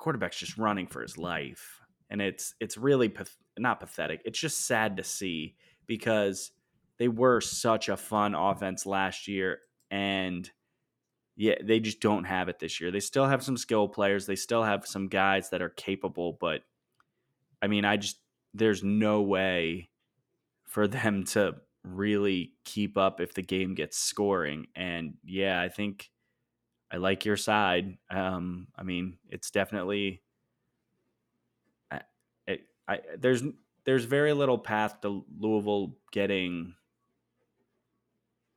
[0.00, 4.20] quarterback's just running for his life and it's it's really path- not pathetic.
[4.24, 5.54] It's just sad to see
[5.86, 6.50] because
[6.98, 9.60] they were such a fun offense last year,
[9.90, 10.50] and
[11.36, 12.90] yeah, they just don't have it this year.
[12.90, 14.26] They still have some skill players.
[14.26, 16.62] They still have some guys that are capable, but
[17.62, 18.18] I mean, I just
[18.52, 19.88] there's no way
[20.64, 24.66] for them to really keep up if the game gets scoring.
[24.74, 26.10] And yeah, I think
[26.92, 27.96] I like your side.
[28.10, 30.22] Um, I mean, it's definitely
[32.88, 33.44] I there's
[33.84, 36.74] there's very little path to Louisville getting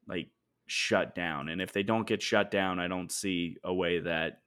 [0.08, 0.30] like
[0.66, 4.42] shut down, and if they don't get shut down, I don't see a way that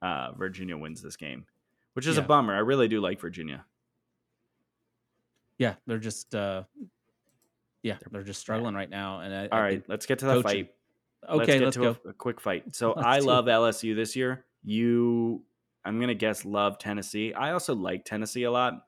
[0.00, 1.46] uh, Virginia wins this game,
[1.92, 2.24] which is Yeah.
[2.24, 2.52] a bummer.
[2.54, 3.64] I really do like Virginia.
[5.58, 6.64] Yeah, they're just uh
[7.82, 9.20] yeah, they're just struggling right now.
[9.20, 10.64] And I, All right, think- let's get to the coaching.
[10.64, 10.74] fight.
[11.28, 11.96] Okay, let's let's, go.
[12.04, 12.74] A, a quick fight.
[12.74, 14.44] So Let's I love LSU this year.
[14.64, 15.42] You,
[15.84, 17.32] I'm gonna guess love Tennessee.
[17.32, 18.86] I also like Tennessee a lot.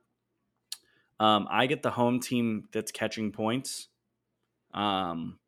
[1.21, 3.89] Um, I get the home team that's catching points.
[4.73, 5.39] Um,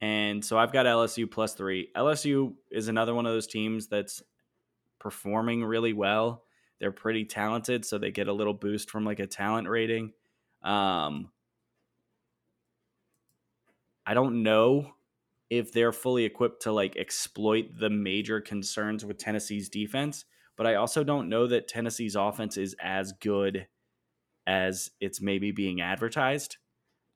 [0.00, 1.88] and so I've got LSU plus three.
[1.96, 4.22] LSU is another one of those teams that's
[5.00, 6.44] performing really well.
[6.78, 10.12] They're pretty talented, so they get a little boost from like a talent rating.
[10.62, 11.30] Um,
[14.06, 14.94] I don't know
[15.50, 20.24] if they're fully equipped to like exploit the major concerns with Tennessee's defense,
[20.56, 23.66] but I also don't know that Tennessee's offense is as good
[24.46, 26.56] as it's maybe being advertised.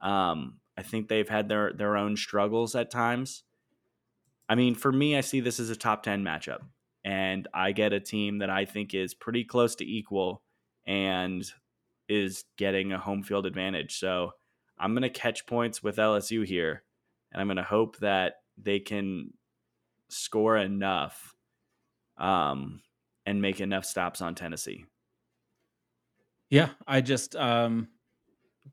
[0.01, 3.45] Um, I think they've had their their own struggles at times.
[4.49, 6.61] I mean, for me, I see this as a top 10 matchup,
[7.05, 10.43] and I get a team that I think is pretty close to equal
[10.87, 11.45] and
[12.09, 13.99] is getting a home field advantage.
[13.99, 14.33] So
[14.79, 16.83] I'm going to catch points with LSU here,
[17.33, 19.33] and I'm going to hope that they can
[20.11, 21.35] score enough
[22.19, 22.83] um,
[23.27, 24.85] and make enough stops on Tennessee.
[26.51, 27.89] Yeah, I just um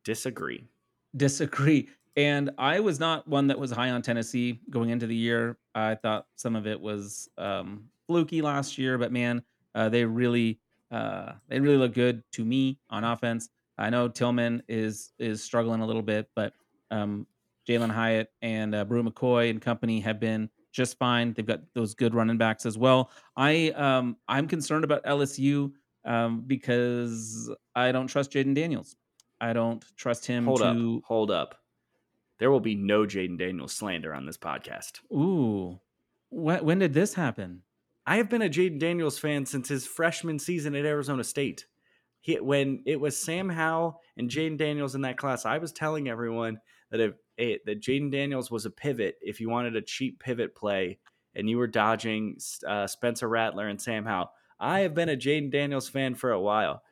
[0.03, 0.67] Disagree.
[1.15, 1.89] disagree.
[2.15, 5.57] And I was not one that was high on Tennessee going into the year.
[5.73, 9.43] I thought some of it was um, fluky last year, but man,
[9.75, 10.59] uh, they really
[10.91, 13.49] uh, they really look good to me on offense.
[13.77, 16.53] I know Tillman is is struggling a little bit, but
[16.91, 17.27] um,
[17.69, 21.33] Jalin Hyatt and uh, Bru McCoy and company have been just fine.
[21.33, 23.11] They've got those good running backs as well.
[23.37, 25.71] I um, I'm concerned about LSU
[26.05, 28.95] um, because I don't trust Jayden Daniels.
[29.39, 30.65] I don't trust him Hold to.
[30.97, 31.03] up.
[31.05, 31.55] Hold up.
[32.39, 34.99] There will be no Jayden Daniels slander on this podcast.
[35.11, 35.79] Ooh,
[36.29, 37.61] wh- when did this happen?
[38.05, 41.65] I have been a Jayden Daniels fan since his freshman season at Arizona State.
[42.21, 46.09] He, when it was Sam Howell and Jayden Daniels in that class, I was telling
[46.09, 46.59] everyone
[46.91, 50.99] that if that Jayden Daniels was a pivot, if you wanted a cheap pivot play
[51.35, 55.51] and you were dodging uh, Spencer Rattler and Sam Howell, I have been a Jayden
[55.51, 56.83] Daniels fan for a while.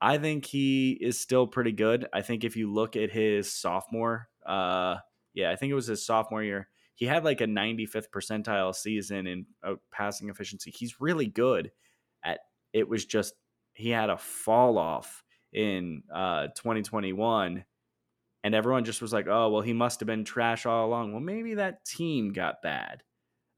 [0.00, 2.06] I think he is still pretty good.
[2.12, 4.96] I think if you look at his sophomore, uh,
[5.32, 9.26] yeah, I think it was his sophomore year, he had like a 95th percentile season
[9.26, 10.70] in uh, passing efficiency.
[10.70, 11.70] He's really good
[12.24, 12.40] at
[12.72, 12.88] it.
[12.88, 13.34] Was just
[13.74, 17.64] he had a fall off in uh, 2021,
[18.44, 21.20] and everyone just was like, "Oh, well, he must have been trash all along." Well,
[21.20, 23.02] maybe that team got bad.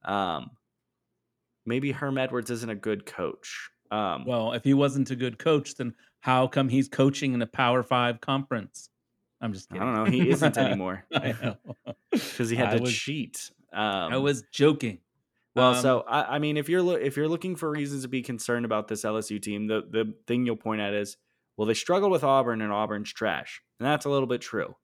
[0.04, 0.50] Um,
[1.66, 3.70] maybe Herm Edwards isn't a good coach.
[3.90, 7.46] Um, Well, if he wasn't a good coach, then how come he's coaching in a
[7.46, 8.88] Power Five conference?
[9.40, 10.04] I'm just I don't know.
[10.06, 11.04] He isn't anymore
[12.10, 13.50] because he had I to was- cheat.
[13.72, 14.98] Um, I was joking.
[15.54, 18.08] Well, Um, so I, I mean, if you're lo- if you're looking for reasons to
[18.08, 21.16] be concerned about this LSU team, the the thing you'll point at is,
[21.56, 24.74] well, they struggled with Auburn, and Auburn's trash, and that's a little bit true.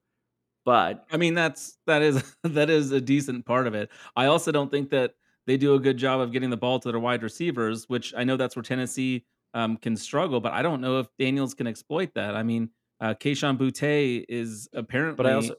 [0.64, 3.90] But I mean, that's that is that is a decent part of it.
[4.16, 5.14] I also don't think that
[5.46, 8.24] they do a good job of getting the ball to their wide receivers, which I
[8.24, 12.14] know that's where Tennessee um, can struggle, but I don't know if Daniels can exploit
[12.14, 12.36] that.
[12.36, 12.70] I mean,
[13.00, 15.54] uh, Kayshon Boutte is apparently but I also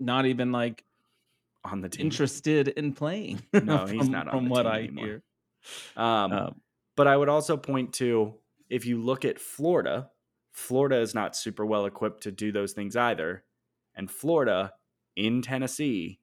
[0.00, 0.84] not even like
[1.64, 3.42] on the team, interested in playing.
[3.62, 5.04] No, he's not on from what I anymore.
[5.06, 5.22] hear.
[5.96, 6.60] um, Um,
[6.96, 8.34] but I would also point to
[8.68, 10.10] if you look at Florida,
[10.58, 13.44] Florida is not super well equipped to do those things either,
[13.94, 14.74] and Florida
[15.16, 16.20] in Tennessee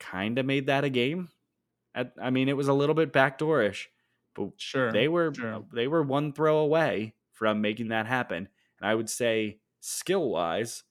[0.00, 1.28] kind of made that a game.
[2.20, 3.86] I mean, it was a little bit backdoorish,
[4.34, 4.90] but Sure.
[4.90, 5.64] they were sure.
[5.72, 8.48] they were one throw away from making that happen.
[8.80, 10.82] And I would say skill wise,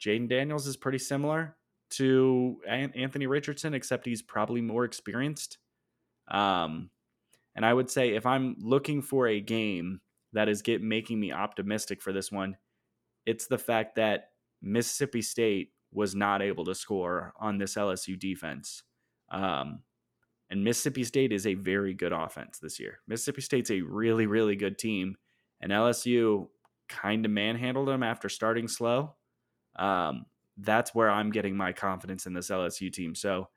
[0.00, 1.56] Jayden Daniels is pretty similar
[1.90, 5.58] to Anthony Richardson, except he's probably more experienced.
[6.28, 6.90] Um,
[7.56, 10.00] and I would say if I'm looking for a game
[10.32, 12.56] that is get making me optimistic for this one,
[13.26, 14.30] it's the fact that
[14.60, 18.82] Mississippi State was not able to score on this LSU defense.
[19.30, 19.80] Um,
[20.50, 23.00] and Mississippi State is a very good offense this year.
[23.08, 25.16] Mississippi State's a really, really good team.
[25.60, 26.48] And LSU
[26.88, 29.14] kind of manhandled them after starting slow.
[29.76, 30.26] Um,
[30.58, 33.14] that's where I'm getting my confidence in this LSU team.
[33.14, 33.48] So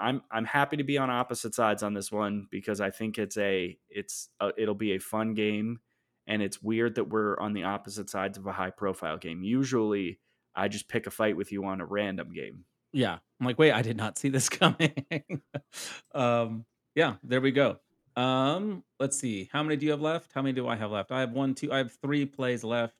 [0.00, 3.36] I'm I'm happy to be on opposite sides on this one because I think it's
[3.36, 5.80] a it's a, it'll be a fun game,
[6.26, 9.42] and it's weird that we're on the opposite sides of a high profile game.
[9.42, 10.18] Usually,
[10.54, 12.64] I just pick a fight with you on a random game.
[12.92, 13.18] Yeah.
[13.40, 14.92] I'm like, wait, I did not see this coming.
[16.14, 16.64] um,
[16.94, 17.78] yeah, there we go.
[18.16, 19.50] Um, let's see.
[19.52, 20.32] How many do you have left?
[20.34, 21.12] How many do I have left?
[21.12, 22.94] I have one, two, I have three plays left.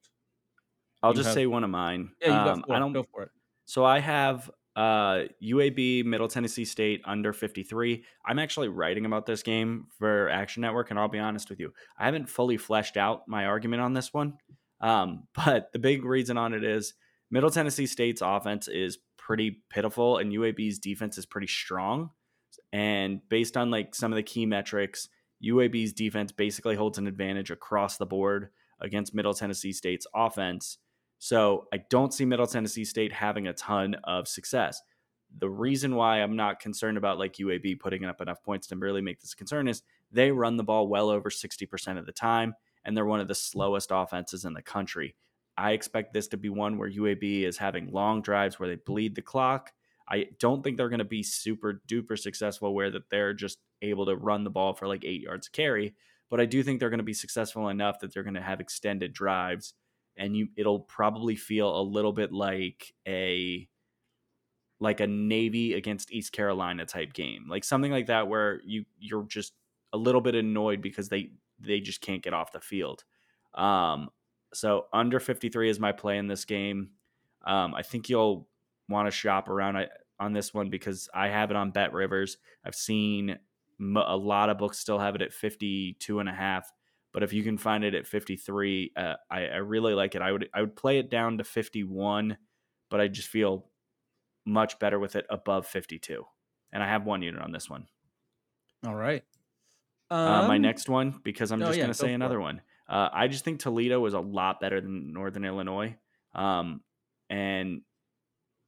[1.02, 2.10] I'll You just have- say one of mine.
[2.20, 2.64] Yeah, you Um.
[2.70, 3.30] I don't Go for it.
[3.64, 8.04] So I have uh, UAB Middle Tennessee State under 53.
[8.26, 11.72] I'm actually writing about this game for Action Network, and I'll be honest with you,
[11.98, 14.34] I haven't fully fleshed out my argument on this one.
[14.82, 16.92] Um, but the big reason on it is
[17.30, 22.10] Middle Tennessee State's offense is pretty pitiful, and UAB's defense is pretty strong.
[22.72, 25.08] And based on like some of the key metrics,
[25.42, 28.50] UAB's defense basically holds an advantage across the board
[28.80, 30.78] against Middle Tennessee State's offense.
[31.18, 34.82] So I don't see Middle Tennessee State having a ton of success.
[35.38, 39.00] The reason why I'm not concerned about like UAB putting up enough points to really
[39.00, 42.54] make this a concern is they run the ball well over 60% of the time,
[42.84, 45.16] and they're one of the slowest offenses in the country.
[45.58, 49.14] I expect this to be one where UAB is having long drives where they bleed
[49.14, 49.72] the clock.
[50.08, 54.06] I don't think they're going to be super duper successful where that they're just able
[54.06, 55.94] to run the ball for like eight yards carry,
[56.30, 58.60] but I do think they're going to be successful enough that they're going to have
[58.60, 59.74] extended drives
[60.16, 63.68] and you it'll probably feel a little bit like a
[64.78, 69.24] like a Navy against East Carolina type game, like something like that, where you you're
[69.24, 69.54] just
[69.92, 73.04] a little bit annoyed because they they just can't get off the field.
[73.54, 74.10] Um,
[74.52, 76.90] so under 53 is my play in this game.
[77.46, 78.48] Um, I think you'll
[78.88, 79.88] want to shop around
[80.18, 82.38] on this one because I have it on Bet Rivers.
[82.64, 83.38] I've seen
[83.80, 86.70] a lot of books still have it at 52 and a half
[87.16, 90.30] but if you can find it at 53 uh, I, I really like it i
[90.30, 92.36] would i would play it down to 51
[92.90, 93.70] but i just feel
[94.44, 96.24] much better with it above 52
[96.72, 97.86] and i have one unit on this one
[98.86, 99.24] All right.
[100.10, 102.38] uh, my Um, next one because i'm oh, just yeah, going to go say another
[102.38, 102.42] it.
[102.42, 105.96] one uh, i just think toledo is a lot better than northern illinois
[106.34, 106.82] um,
[107.30, 107.80] and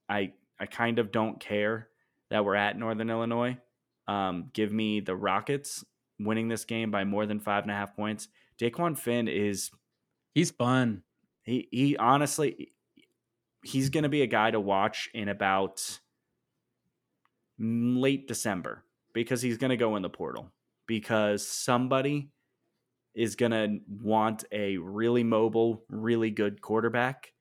[0.09, 1.89] i i kind of don't care
[2.31, 3.59] that we're at northern illinois
[4.09, 5.85] um, give me the rockets
[6.19, 8.29] winning this game by more than five and a half points
[8.61, 9.71] Dequan Finn is
[10.35, 11.03] He's fun.
[11.43, 12.73] he he honestly
[13.65, 16.01] he's going to be a guy to watch in about
[17.59, 20.53] late December because he's going to go in the portal
[20.87, 22.31] because somebody
[23.15, 27.33] is going to want a really mobile, really good quarterback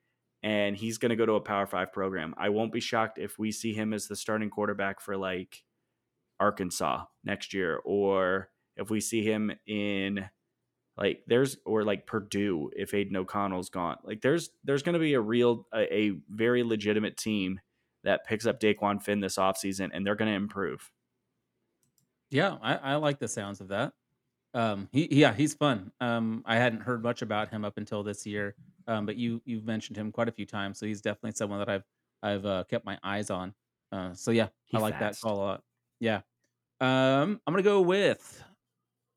[0.41, 2.33] and he's going to go to a Power 5 program.
[2.35, 5.63] I won't be shocked if we see him as the starting quarterback for like
[6.39, 10.29] Arkansas next year or if we see him in
[10.97, 13.97] like there's or like Purdue if Aidan O'Connell's gone.
[14.03, 17.59] Like there's there's going to be a real a, a very legitimate team
[18.03, 20.91] that picks up Dequan Finn this offseason and they're going to improve.
[22.29, 23.93] Yeah, I, I like the sounds of that.
[24.53, 25.91] Um, he yeah, he's fun.
[25.99, 28.55] Um, I hadn't heard much about him up until this year.
[28.87, 31.69] Um, but you you've mentioned him quite a few times, so he's definitely someone that
[31.69, 31.83] I've
[32.23, 33.53] I've uh, kept my eyes on.
[33.91, 35.21] Uh, so yeah, He I like that fast.
[35.21, 35.63] call a lot.
[35.99, 36.21] Yeah.
[36.79, 38.43] Um, I'm gonna go with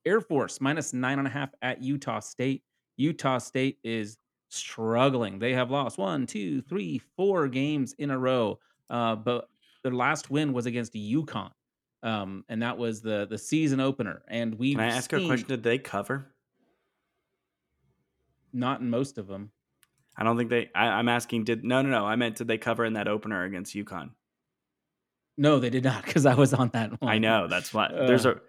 [0.04, 2.62] Air Force minus nine and a half at Utah State.
[2.96, 5.38] Utah State is struggling.
[5.38, 8.58] They have lost one, two, three, four games in a row.
[8.88, 9.48] Uh, but
[9.82, 11.50] their last win was against UConn.
[12.02, 14.22] Um, and that was the the season opener.
[14.28, 15.48] And we Can I ask a question?
[15.48, 16.32] Did they cover?
[18.52, 19.50] Not in most of them.
[20.16, 20.70] I don't think they.
[20.74, 21.44] I, I'm asking.
[21.44, 22.06] Did no, no, no.
[22.06, 24.10] I meant did they cover in that opener against UConn?
[25.38, 27.10] No, they did not because I was on that one.
[27.10, 27.46] I know.
[27.46, 27.88] That's why.
[27.92, 28.34] There's Uh.
[28.36, 28.40] a.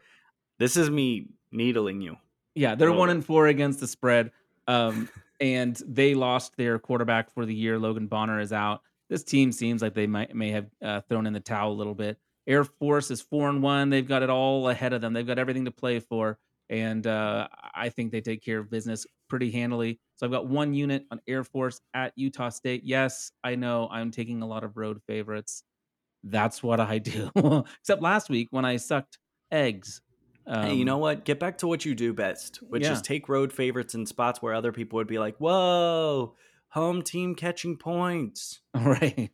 [0.57, 2.17] This is me needling you.
[2.55, 4.31] Yeah, they're one and four against the spread.
[4.67, 5.09] Um,
[5.41, 7.79] and they lost their quarterback for the year.
[7.79, 8.81] Logan Bonner is out.
[9.09, 11.95] This team seems like they might may have uh, thrown in the towel a little
[11.95, 12.17] bit.
[12.47, 13.89] Air Force is four and one.
[13.89, 15.13] They've got it all ahead of them.
[15.13, 16.37] They've got everything to play for,
[16.69, 19.99] and uh, I think they take care of business pretty handily.
[20.15, 22.83] So I've got one unit on Air Force at Utah State.
[22.83, 25.63] Yes, I know I'm taking a lot of road favorites.
[26.23, 27.31] That's what I do.
[27.79, 29.17] Except last week when I sucked
[29.51, 30.01] eggs.
[30.51, 31.23] Hey, you Um, know what?
[31.23, 32.91] Get back to what you do best, which Yeah.
[32.93, 36.35] is take road favorites in spots where other people would be like, "Whoa,
[36.69, 39.29] home team catching points." right?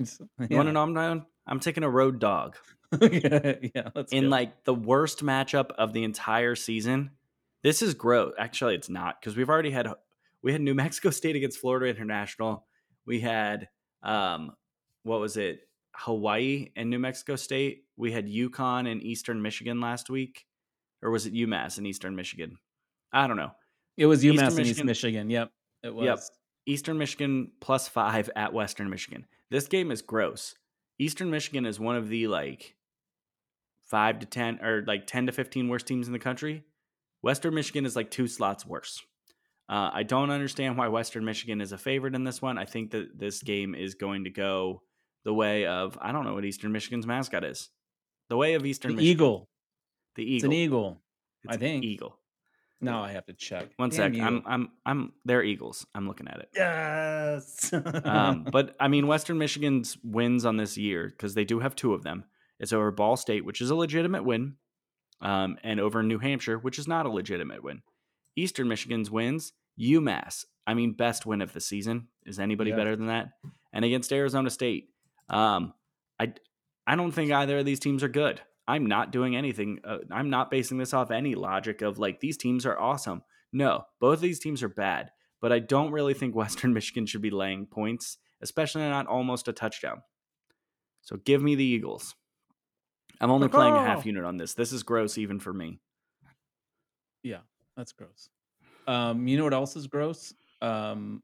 [0.49, 1.25] You want to know I'm down?
[1.47, 2.57] I'm taking a road dog
[3.01, 4.29] yeah, yeah, in go.
[4.29, 7.11] like the worst matchup of the entire season.
[7.63, 8.33] This is gross.
[8.37, 9.87] Actually, it's not because we've already had
[10.43, 12.67] we had New Mexico State against Florida International.
[13.05, 13.69] We had
[14.03, 14.51] um,
[15.03, 15.61] what was it?
[15.95, 17.85] Hawaii and New Mexico State.
[17.95, 20.45] We had UConn and Eastern Michigan last week,
[21.01, 22.57] or was it UMass and Eastern Michigan?
[23.13, 23.51] I don't know.
[23.97, 25.29] it was Eastern UMass and East Michigan- Michigan.
[25.29, 25.51] Yep,
[25.83, 26.05] it was.
[26.05, 26.19] Yep.
[26.65, 29.25] Eastern Michigan plus five at Western Michigan.
[29.49, 30.55] This game is gross.
[30.99, 32.75] Eastern Michigan is one of the like
[33.85, 36.63] five to 10 or like 10 to 15 worst teams in the country.
[37.21, 39.01] Western Michigan is like two slots worse.
[39.69, 42.57] Uh, I don't understand why Western Michigan is a favorite in this one.
[42.57, 44.81] I think that this game is going to go
[45.25, 47.69] the way of, I don't know what Eastern Michigan's mascot is.
[48.29, 49.11] The way of Eastern The Michigan.
[49.11, 49.49] eagle.
[50.17, 50.35] The eagle.
[50.35, 51.01] It's an eagle.
[51.43, 51.85] It's I an think.
[51.85, 52.17] Eagle.
[52.81, 53.69] Now I have to check.
[53.77, 54.13] One Damn sec.
[54.15, 54.23] you.
[54.23, 55.85] I'm, I'm, I'm, they're Eagles.
[55.95, 56.49] I'm looking at it.
[56.55, 57.71] yes.
[57.73, 61.93] um, but I mean, Western Michigan's wins on this year because they do have two
[61.93, 62.25] of them.
[62.59, 64.55] It's over Ball State, which is a legitimate win,
[65.21, 67.81] um, and over New Hampshire, which is not a legitimate win.
[68.35, 70.45] Eastern Michigan's wins UMass.
[70.65, 72.07] I mean, best win of the season.
[72.25, 73.29] Is anybody better than that?
[73.73, 74.89] And against Arizona State,
[75.29, 75.73] um,
[76.19, 76.33] I
[76.85, 78.41] I don't think either of these teams are good.
[78.67, 79.79] I'm not doing anything.
[79.83, 83.23] Uh, I'm not basing this off any logic of like these teams are awesome.
[83.53, 85.11] No, both of these teams are bad
[85.41, 89.53] but I don't really think Western Michigan should be laying points, especially not almost a
[89.53, 90.01] touchdown.
[91.01, 92.15] So give me the Eagles.
[93.19, 94.53] I'm only playing a half unit on this.
[94.53, 95.79] This is gross even for me.
[97.23, 97.39] yeah,
[97.75, 98.29] that's gross.
[98.85, 100.33] Um, you know what else is gross?
[100.61, 101.23] Um,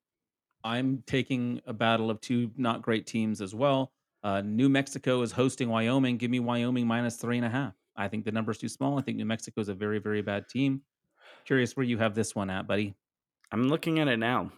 [0.63, 3.91] I'm taking a battle of two not great teams as well.
[4.23, 6.17] Uh, New Mexico is hosting Wyoming.
[6.17, 7.73] Give me Wyoming minus three and a half.
[7.95, 8.97] I think the number's too small.
[8.97, 10.81] I think New Mexico is a very, very bad team.
[11.45, 12.95] Curious where you have this one at, buddy.
[13.51, 14.51] I'm looking at it now.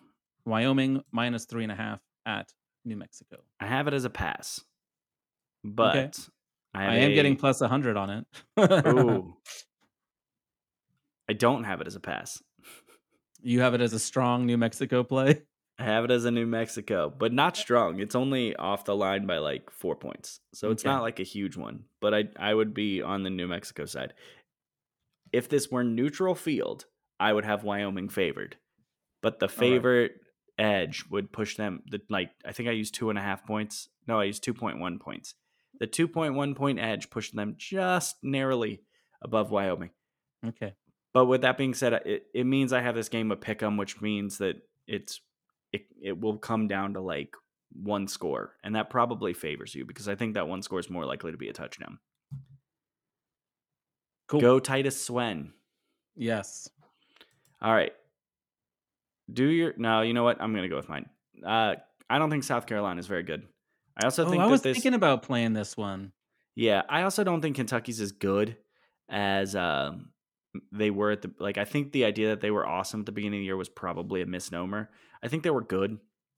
[0.46, 2.54] Wyoming minus three and a half at
[2.86, 3.38] New Mexico.
[3.60, 4.62] I have it as a pass,
[5.64, 6.12] but Okay.
[6.76, 8.26] I, I am getting a- plus 100 on it.
[8.88, 9.36] Ooh.
[11.30, 12.42] I don't have it as a pass.
[13.42, 15.42] you have it as a strong New Mexico play.
[15.78, 18.00] I have it as a New Mexico, but not strong.
[18.00, 20.40] It's only off the line by like four points.
[20.54, 20.90] So it's Okay.
[20.94, 24.14] not like a huge one, but I, I would be on the New Mexico side.
[25.34, 26.86] If this were neutral field,
[27.20, 28.56] I would have Wyoming favored.
[29.22, 30.14] But the favorite
[30.58, 33.90] edge would push them the like I think I used two and a half points.
[34.08, 35.34] No, I used two point one points.
[35.80, 38.84] The two point one point edge pushed them just narrowly
[39.22, 39.90] above Wyoming.
[40.46, 40.74] Okay.
[41.14, 43.76] But with that being said, it, it means I have this game of pick 'em,
[43.78, 44.58] which means that
[44.88, 45.20] it's
[45.76, 47.36] it, it will come down to like
[47.74, 51.06] one score, and that probably favors you because I think that one score is more
[51.06, 52.00] likely to be a touchdown.
[54.28, 54.42] Cool.
[54.42, 55.54] Go Titus Swen.
[56.16, 56.70] Yes.
[57.62, 57.94] All right.
[59.32, 60.02] Do your no?
[60.02, 60.42] You know what?
[60.42, 61.10] I'm gonna go with mine.
[61.46, 61.76] Uh,
[62.10, 63.44] I don't think South Carolina is very good.
[64.02, 64.76] I also oh, think I was this.
[64.76, 66.12] thinking about playing this one.
[66.56, 68.58] Yeah, I also don't think Kentucky's as good
[69.10, 70.10] as um,
[70.72, 71.58] they were at the like.
[71.58, 73.70] I think the idea that they were awesome at the beginning of the year was
[73.70, 74.90] probably a misnomer.
[75.26, 75.98] I think they were good.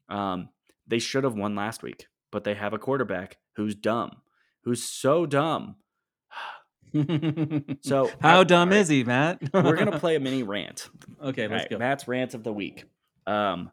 [0.09, 0.49] Um,
[0.87, 4.11] they should have won last week, but they have a quarterback who's dumb,
[4.63, 5.75] who's so dumb.
[7.81, 9.39] So how I- dumb alright, is he, Matt?
[9.53, 10.89] We're gonna play a mini rant.
[11.21, 11.77] Okay, let's right, go.
[11.77, 12.85] Matt's rant of the week.
[13.27, 13.71] Um,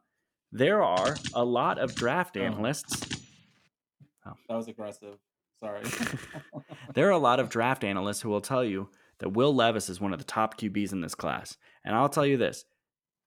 [0.51, 2.41] there are a lot of draft Oh.
[2.43, 3.07] analysts.
[4.49, 5.17] That was aggressive.
[5.61, 5.83] Sorry.
[6.95, 8.89] There are a lot of draft analysts who will tell you
[9.21, 11.57] that Will Levis is one of the top QBs in this class.
[11.85, 12.65] And I'll tell you this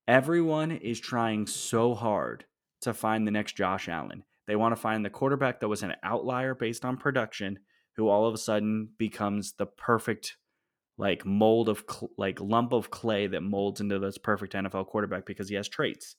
[0.08, 2.46] everyone is trying so hard
[2.82, 4.24] to find the next Josh Allen.
[4.48, 7.60] They want to find the quarterback that was an outlier based on production,
[7.96, 10.38] who all of a sudden becomes the perfect
[10.98, 15.26] like mold of cl- like lump of clay that molds into this perfect NFL quarterback
[15.26, 16.16] because he has traits.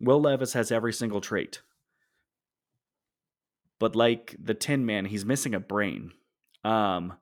[0.00, 1.62] Will Levis has every single trait.
[3.78, 6.12] But like the Tin Man, he's missing a brain.
[6.62, 7.14] Um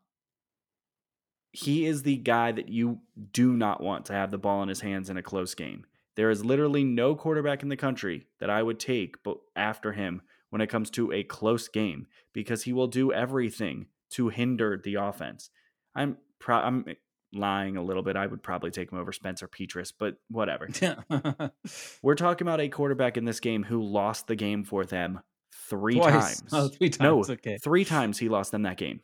[1.53, 3.01] he is the guy that you
[3.33, 5.85] do not want to have the ball in his hands in a close game.
[6.17, 10.23] There is literally no quarterback in the country that I would take but after him
[10.51, 14.97] when it comes to a close game because he will do everything to hinder the
[14.97, 15.51] offense.
[15.95, 16.85] I'm pro- I'm
[17.33, 18.17] lying a little bit.
[18.17, 20.69] I would probably take him over Spencer Petras, but whatever.
[22.03, 25.21] We're talking about a quarterback in this game who lost the game for them
[25.69, 26.43] three Twice.
[26.53, 26.53] Oh, times.
[26.53, 27.25] Oh, three No.
[27.25, 27.59] Okay.
[27.59, 29.01] Three times he lost them that game.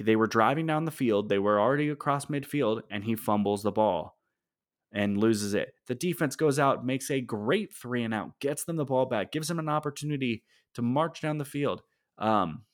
[0.00, 1.28] He- They were driving down the field.
[1.28, 4.18] They were already across midfield, and he fumbles the ball
[4.92, 5.74] and loses it.
[5.88, 9.30] The defense goes out, makes a great three and out, gets them the ball back,
[9.30, 10.42] gives them an opportunity
[10.74, 11.82] to march down the field.
[12.18, 12.64] Um,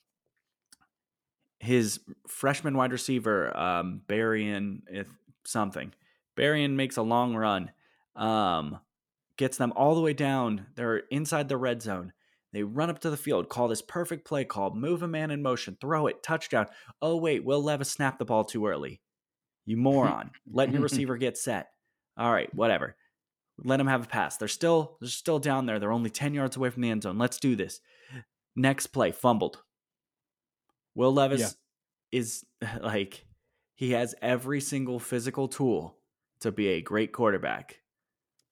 [1.59, 5.07] his freshman wide receiver, um, Barion, if
[5.45, 5.93] something.
[6.37, 7.71] Barion makes a long run,
[8.15, 8.79] um,
[9.37, 10.67] gets them all the way down.
[10.75, 12.13] They're inside the red zone.
[12.53, 15.41] They run up to the field, call this perfect play call, move a man in
[15.41, 16.67] motion, throw it, touchdown.
[17.01, 19.01] Oh, wait, Will Levis snapped the ball too early.
[19.65, 20.31] You moron.
[20.51, 21.67] Let your receiver get set.
[22.17, 22.95] All right, whatever.
[23.63, 24.37] Let him have a pass.
[24.37, 25.79] They're still they're still down there.
[25.79, 27.17] They're only 10 yards away from the end zone.
[27.17, 27.79] Let's do this.
[28.55, 29.61] Next play, fumbled.
[30.95, 31.49] Will Levis Yeah.
[32.19, 32.45] is
[32.81, 33.25] like
[33.75, 35.97] he has every single physical tool
[36.39, 37.79] to be a great quarterback.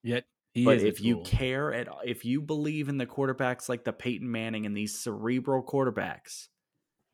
[0.04, 0.26] Yet
[0.56, 4.32] he but if you care at if you believe in the quarterbacks like the Peyton
[4.32, 6.48] Manning and these cerebral quarterbacks,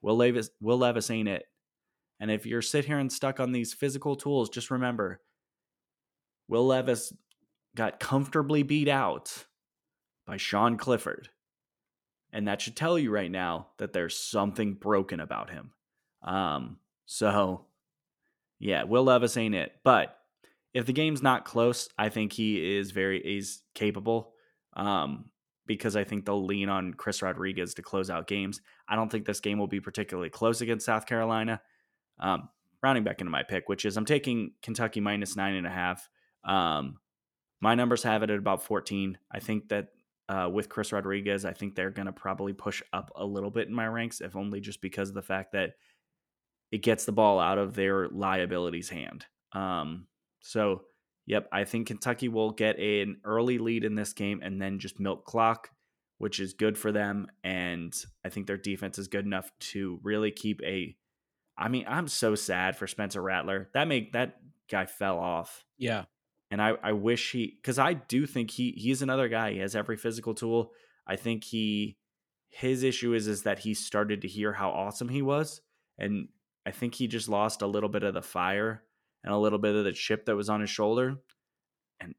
[0.03, 1.45] Will Levis Will Levis ain't it.
[2.19, 5.21] And if you're sit here and stuck on these physical tools, just remember
[6.47, 7.11] Will Levis
[7.75, 9.47] got comfortably beat out
[10.27, 11.29] by Sean Clifford.
[12.31, 15.71] And that should tell you right now that there's something broken about him.
[16.21, 16.77] Um,
[17.07, 17.65] so
[18.59, 19.73] yeah, Will Levis ain't it.
[19.83, 20.15] But
[20.73, 24.33] if the game's not close, I think he is very is capable.
[24.73, 25.25] Um,
[25.67, 28.59] because I think they'll lean on Chris Rodriguez to close out games.
[28.89, 31.61] I don't think this game will be particularly close against South Carolina.
[32.19, 32.49] Um,
[32.83, 36.09] rounding back into my pick, which is I'm taking Kentucky minus nine and a half.
[36.43, 36.97] Um,
[37.61, 39.17] my numbers have it at about 14.
[39.31, 39.89] I think that
[40.27, 43.67] uh, with Chris Rodriguez, I think they're going to probably push up a little bit
[43.67, 45.73] in my ranks, if only just because of the fact that
[46.71, 49.25] it gets the ball out of their liabilities hand.
[49.53, 50.07] Um,
[50.41, 50.83] so,
[51.25, 54.99] yep, I think Kentucky will get an early lead in this game and then just
[54.99, 55.69] milk clock,
[56.17, 57.27] which is good for them.
[57.43, 57.93] And
[58.25, 60.95] I think their defense is good enough to really keep a.
[61.57, 63.69] I mean, I'm so sad for Spencer Rattler.
[63.73, 64.37] That make that
[64.69, 66.03] guy fell off yeah,
[66.51, 69.53] and I, I wish he because I do think he he's another guy.
[69.53, 70.71] He has every physical tool.
[71.07, 71.97] I think he
[72.49, 75.61] his issue is is that he started to hear how awesome he was,
[75.97, 76.27] and
[76.65, 78.83] I think he just lost a little bit of the fire
[79.23, 81.17] and a little bit of the chip that was on his shoulder.
[81.99, 82.15] And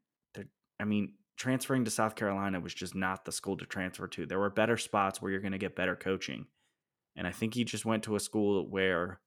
[0.79, 4.25] I mean, transferring to South Carolina was just not the school to transfer to.
[4.25, 6.45] There were better spots where you're going to get better coaching,
[7.15, 9.19] and I think he just went to a school where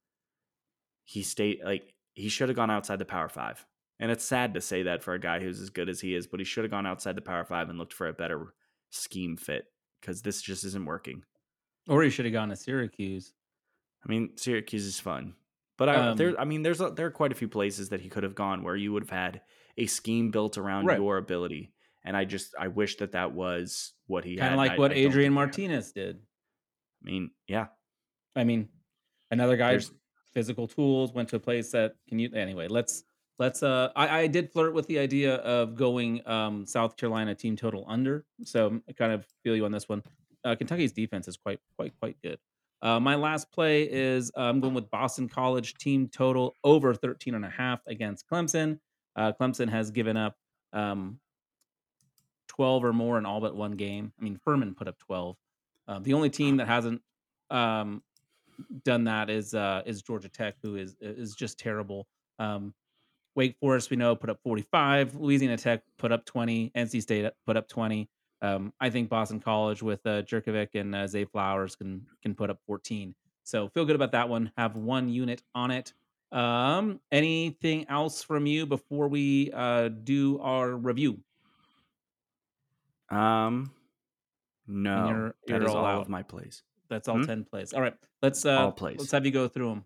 [1.04, 3.64] he stayed like he should have gone outside the Power Five.
[3.98, 6.26] And it's sad to say that for a guy who's as good as he is,
[6.26, 8.54] but he should have gone outside the Power Five and looked for a better
[8.90, 9.64] scheme fit
[10.00, 11.22] because this just isn't working.
[11.88, 13.32] or he should have gone to Syracuse.
[14.04, 15.34] I mean, Syracuse is fun,
[15.78, 18.00] but I, Um, there, I mean, there's a, there are quite a few places that
[18.00, 19.42] he could have gone where you would have had
[19.76, 20.98] a scheme built around Right.
[20.98, 21.72] your ability.
[22.04, 24.92] And I just, I wish that that was what he Kind of like I- what
[24.92, 25.30] I Adrian think he had.
[25.32, 26.16] Martinez did.
[27.02, 27.66] I mean, yeah,
[28.34, 28.68] I mean,
[29.30, 29.90] another guy's
[30.32, 32.68] physical tools went to a place that can you anyway.
[32.68, 33.04] Let's
[33.38, 33.62] let's.
[33.62, 37.84] Uh, I, I did flirt with the idea of going um, South Carolina team total
[37.88, 40.02] under, so I kind of feel you on this one.
[40.44, 42.38] Uh, Kentucky's defense is quite quite quite good.
[42.82, 47.34] Uh, my last play is uh, I'm going with Boston College team total over 13
[47.34, 48.78] and a half against Clemson.
[49.14, 50.36] Uh, Clemson has given up
[50.72, 51.18] um,
[52.48, 54.12] 12 or more in all but one game.
[54.20, 55.36] I mean, Furman put up 12.
[55.88, 57.00] Uh, the only team that hasn't
[57.50, 58.02] um,
[58.84, 62.06] done that is uh, is Georgia Tech, who is is just terrible.
[62.38, 62.74] Um,
[63.34, 65.16] Wake Forest, we know, put up 45.
[65.16, 66.72] Louisiana Tech put up 20.
[66.74, 68.08] NC State put up 20.
[68.42, 72.50] Um, I think Boston College with uh, Jurkovec and uh, Zay Flowers can can put
[72.50, 73.14] up 14.
[73.44, 74.50] So feel good about that one.
[74.58, 75.92] Have one unit on it.
[76.32, 81.18] Um, anything else from you before we uh, do our review?
[83.10, 83.70] um,
[84.66, 86.62] no, you're- you're is all of my plays.
[86.88, 87.22] That's all Hmm?
[87.24, 87.72] 10 plays.
[87.72, 88.98] All right, let's uh, All plays.
[88.98, 89.84] let's have you go through them.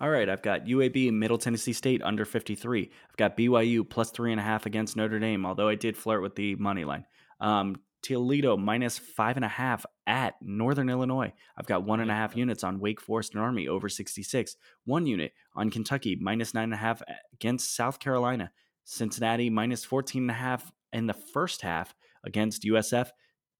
[0.00, 2.90] All right, I've got UAB Middle Tennessee State under 53.
[3.08, 6.20] I've got BYU plus three and a half against Notre Dame, although I did flirt
[6.20, 7.06] with the money line.
[7.40, 11.32] Um, Toledo minus five and a half at Northern Illinois.
[11.56, 14.56] I've got one and a half units on Wake Forest and Army over 66.
[14.84, 18.52] One unit on Kentucky minus nine and a half against South Carolina.
[18.84, 23.08] Cincinnati minus 14 and a half in the first half against USF.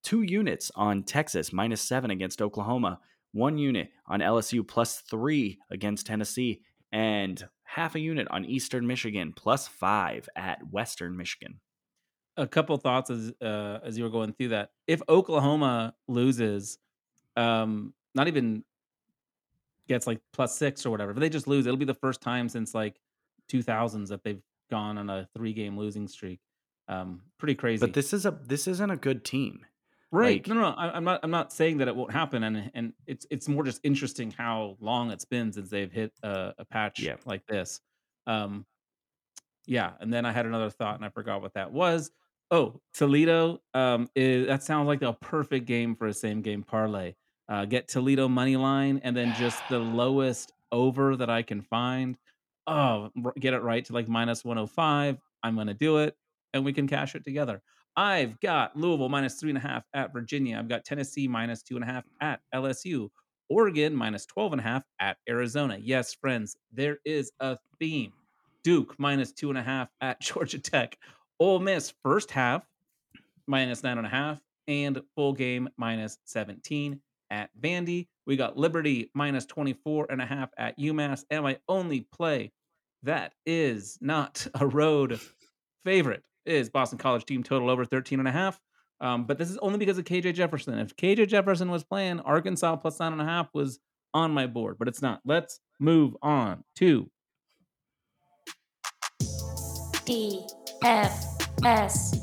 [0.03, 2.99] Two units on Texas minus seven against Oklahoma
[3.37, 6.61] one unit on LSU plus three against Tennessee,
[6.91, 11.59] and half a unit on Eastern Michigan plus five at Western Michigan.
[12.37, 14.71] A couple thoughts as uh, as you were going through that.
[14.87, 16.77] If Oklahoma loses,
[17.35, 18.63] um, not even
[19.87, 22.49] gets like plus six or whatever, if they just lose, it'll be the first time
[22.49, 22.99] since like
[23.51, 26.39] 2000s that they've gone on a three game losing streak.
[26.87, 27.79] Um, pretty crazy.
[27.81, 29.65] But this is a this isn't a good team.
[30.11, 30.37] right?
[30.37, 31.19] like- no, no, I, I'm not.
[31.23, 34.77] I'm not saying that it won't happen, and and it's it's more just interesting how
[34.79, 37.15] long it's been since they've hit a, a patch Yeah.
[37.25, 37.81] like this.
[38.25, 38.65] Um,
[39.65, 42.09] yeah, and then I had another thought, and I forgot what that was.
[42.51, 43.61] Oh, Toledo.
[43.73, 47.13] Um, is, that sounds like a perfect game for a same game parlay.
[47.49, 52.17] uh, get Toledo money line, and then just the lowest over that I can find.
[52.67, 55.17] Oh, get it right to like minus 105.
[55.43, 56.15] I'm going to do it,
[56.53, 57.61] and we can cash it together.
[57.95, 60.57] I've got Louisville minus three and a half at Virginia.
[60.59, 63.09] I've got Tennessee minus two and a half at LSU.
[63.49, 65.77] Oregon minus 12 and a half at Arizona.
[65.81, 68.11] Yes, friends, there is a theme.
[68.63, 70.97] Duke minus two and a half at Georgia Tech.
[71.39, 72.63] Ole Miss first half
[73.47, 78.07] minus nine and a half and full game minus 17 at Vandy.
[78.25, 81.23] We got Liberty minus 24 and a half at UMass.
[81.29, 82.51] And my only play
[83.03, 85.19] that is not a road
[85.85, 88.59] favorite is Boston College team total over 13 and a half.
[88.99, 90.77] Um, but this is only because of KJ Jefferson.
[90.79, 93.79] If KJ Jefferson was playing, Arkansas plus nine and a half was
[94.13, 95.21] on my board, but it's not.
[95.23, 97.09] Let's move on to
[100.83, 101.25] F
[101.63, 102.19] S.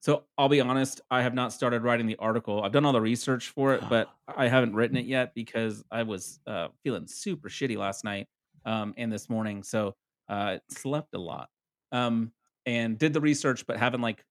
[0.00, 2.62] So I'll be honest, I have not started writing the article.
[2.62, 6.04] I've done all the research for it, but I haven't written it yet because I
[6.04, 8.28] was uh, feeling super shitty last night
[8.64, 9.62] um, and this morning.
[9.62, 9.96] So
[10.28, 11.48] uh, slept a lot
[11.90, 12.30] um,
[12.66, 14.24] and did the research, but haven't like,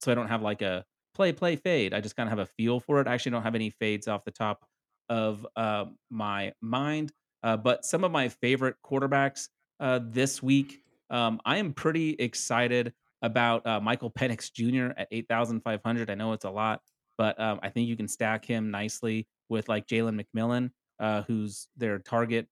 [0.00, 0.84] so I don't have like a
[1.14, 1.92] play, play, fade.
[1.92, 3.08] I just kind of have a feel for it.
[3.08, 4.64] I actually don't have any fades off the top
[5.08, 7.12] of uh, my mind.
[7.42, 9.48] Uh, but some of my favorite quarterbacks
[9.80, 12.92] uh, this week, um, I am pretty excited
[13.22, 14.92] about uh, Michael Penix Jr.
[14.98, 16.10] at 8,500.
[16.10, 16.82] I know it's a lot,
[17.18, 21.68] but um, I think you can stack him nicely with like Jalen McMillan, uh, who's
[21.76, 22.46] their target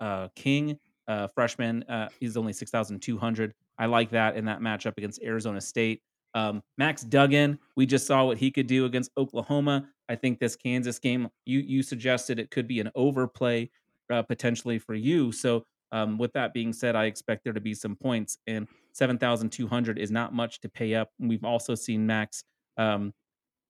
[0.00, 0.78] uh, king
[1.08, 1.82] uh, freshman.
[1.84, 3.54] Uh, he's only 6,200.
[3.78, 6.02] I like that in that matchup against Arizona State.
[6.34, 9.88] Um, Max Duggan, we just saw what he could do against Oklahoma.
[10.08, 13.70] I think this Kansas game, you you suggested it could be an overplay
[14.10, 15.32] uh, potentially for you.
[15.32, 19.98] So um, with that being said, I expect there to be some points, and 7,200
[19.98, 21.10] is not much to pay up.
[21.18, 22.44] We've also seen Max
[22.76, 23.12] um,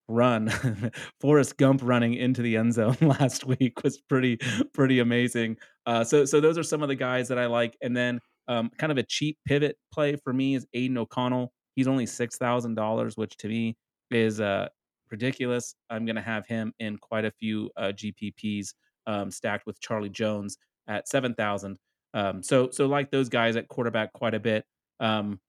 [0.08, 0.48] run.
[1.20, 4.38] Forrest Gump running into the end zone last week was pretty
[4.74, 5.56] pretty amazing.
[5.86, 8.70] Uh, so so those are some of the guys that I like, and then um,
[8.78, 11.52] kind of a cheap pivot play for me is Aidan O'Connell.
[11.76, 13.76] He's only six thousand dollars, which to me
[14.10, 14.68] is uh,
[15.10, 15.74] ridiculous.
[15.88, 18.74] I'm going to have him in quite a few uh, GPPs
[19.06, 20.58] um, stacked with Charlie Jones
[20.88, 21.78] at seven thousand.
[22.14, 24.64] Um, so so like those guys at quarterback quite a bit.
[24.98, 25.40] Um,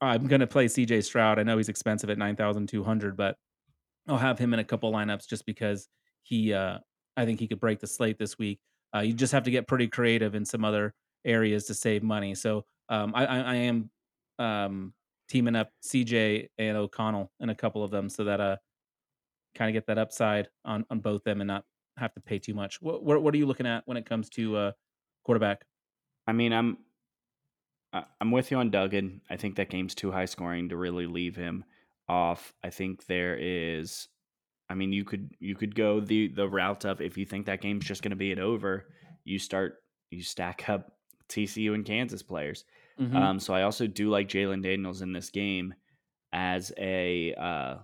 [0.00, 1.38] I'm going to play CJ Stroud.
[1.38, 3.36] I know he's expensive at 9,200, but
[4.08, 5.88] I'll have him in a couple lineups just because
[6.22, 6.78] he, uh,
[7.16, 8.60] I think he could break the slate this week.
[8.94, 10.94] Uh, you just have to get pretty creative in some other
[11.24, 12.34] areas to save money.
[12.34, 13.90] So um, I, I, I am
[14.38, 14.92] um,
[15.28, 18.56] teaming up CJ and O'Connell in a couple of them so that uh,
[19.54, 21.64] kind of get that upside on on both them and not
[21.96, 22.80] have to pay too much.
[22.80, 24.72] What what, are you looking at when it comes to uh,
[25.24, 25.64] quarterback?
[26.26, 26.78] I mean, I'm
[28.20, 29.22] I'm with you on Duggan.
[29.30, 31.64] I think that game's too high scoring to really leave him
[32.08, 32.52] off.
[32.62, 34.08] I think there is
[34.68, 37.60] I mean, you could you could go the the route of if you think that
[37.60, 38.86] game's just going to be an over,
[39.24, 40.92] you start you stack up
[41.28, 42.64] TCU and Kansas players.
[43.00, 43.14] Mhm.
[43.14, 45.74] Um, so I also do like Jalon Daniels in this game
[46.32, 47.76] as a uh,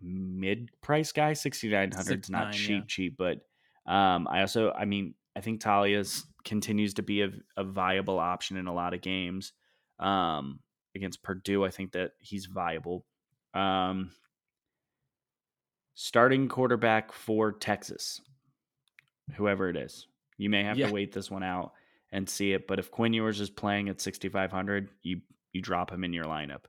[0.00, 1.32] mid price guy.
[1.34, 2.86] Sixty nine hundred is not cheap, yeah.
[2.86, 3.38] cheap, but
[3.86, 8.56] um, I also I mean I think Taulia's continues to be a, a viable option
[8.56, 9.52] in a lot of games.
[9.98, 10.60] Um,
[10.94, 13.04] against Purdue, I think that he's viable.
[13.54, 14.10] Um,
[15.94, 18.20] starting quarterback for Texas,
[19.34, 20.06] whoever it is.
[20.36, 20.86] You may have Yeah.
[20.88, 21.72] to wait this one out
[22.12, 25.20] and see it, but if Quinn Ewers is playing at 6500, you
[25.52, 26.64] you drop him in your lineup.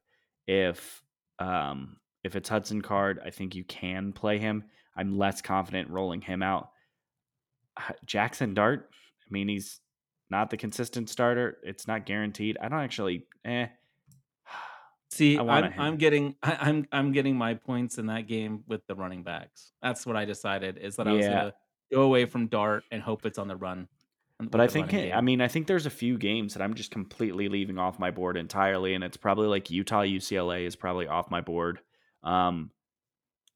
[0.48, 1.02] If
[1.40, 4.66] um if it's Hudson Card, I think you can play him.
[4.96, 6.72] I'm less confident rolling him out.
[8.06, 8.90] Jackson Dart,
[9.32, 9.80] I mean he's
[10.30, 11.58] not the consistent starter.
[11.64, 12.58] It's not guaranteed.
[12.62, 13.68] I don't actually eh
[15.12, 15.74] See, I'm.
[15.78, 19.74] I'm getting I, I'm I'm getting my points in that game with the running backs.
[19.82, 21.40] That's what I decided is that I was Yeah.
[21.40, 21.54] gonna
[21.92, 23.88] go away from Dart and hope it's on the run.
[24.40, 27.48] But I think I mean I think there's a few games that I'm just completely
[27.48, 31.42] leaving off my board entirely, and it's probably like Utah UCLA is probably off my
[31.42, 31.80] board.
[32.24, 32.72] Um,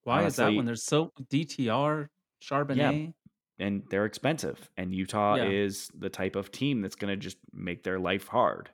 [0.04, 2.10] why is that when there's so DTR
[2.42, 3.14] Charbonnet?
[3.60, 5.46] And they're expensive, and Utah Yeah.
[5.46, 8.70] is the type of team that's going to just make their life hard.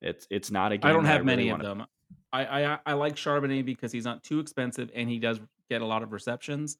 [0.00, 0.88] It's it's not a game.
[0.90, 1.86] I don't have really many wanna- of them.
[2.32, 5.86] I, I I like Charbonnet because he's not too expensive and he does get a
[5.86, 6.78] lot of receptions.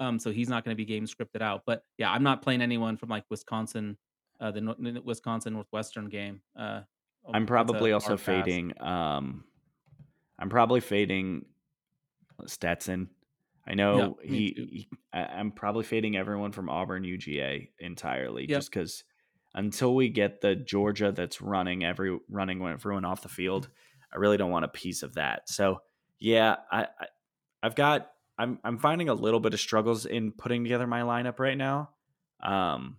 [0.00, 1.62] Um, so he's not going to be game scripted out.
[1.66, 3.96] But yeah, I'm not playing anyone from like Wisconsin,
[4.40, 6.40] uh, the, Wisconsin Northwestern game.
[6.56, 6.80] Uh,
[7.32, 8.72] I'm probably also fading.
[8.80, 9.44] Um,
[10.38, 11.44] I'm probably fading
[12.46, 13.10] Stetson.
[13.66, 14.88] I know Yeah, he, he.
[15.12, 18.58] I'm probably fading everyone from Auburn UGA entirely, Yep.
[18.58, 19.04] just because
[19.54, 23.68] until we get the Georgia that's running every running everyone off the field,
[24.12, 25.48] I really don't want a piece of that.
[25.48, 25.82] So
[26.18, 27.06] yeah, I, I
[27.62, 31.38] I've got I'm I'm finding a little bit of struggles in putting together my lineup
[31.38, 31.90] right now.
[32.42, 32.96] Um,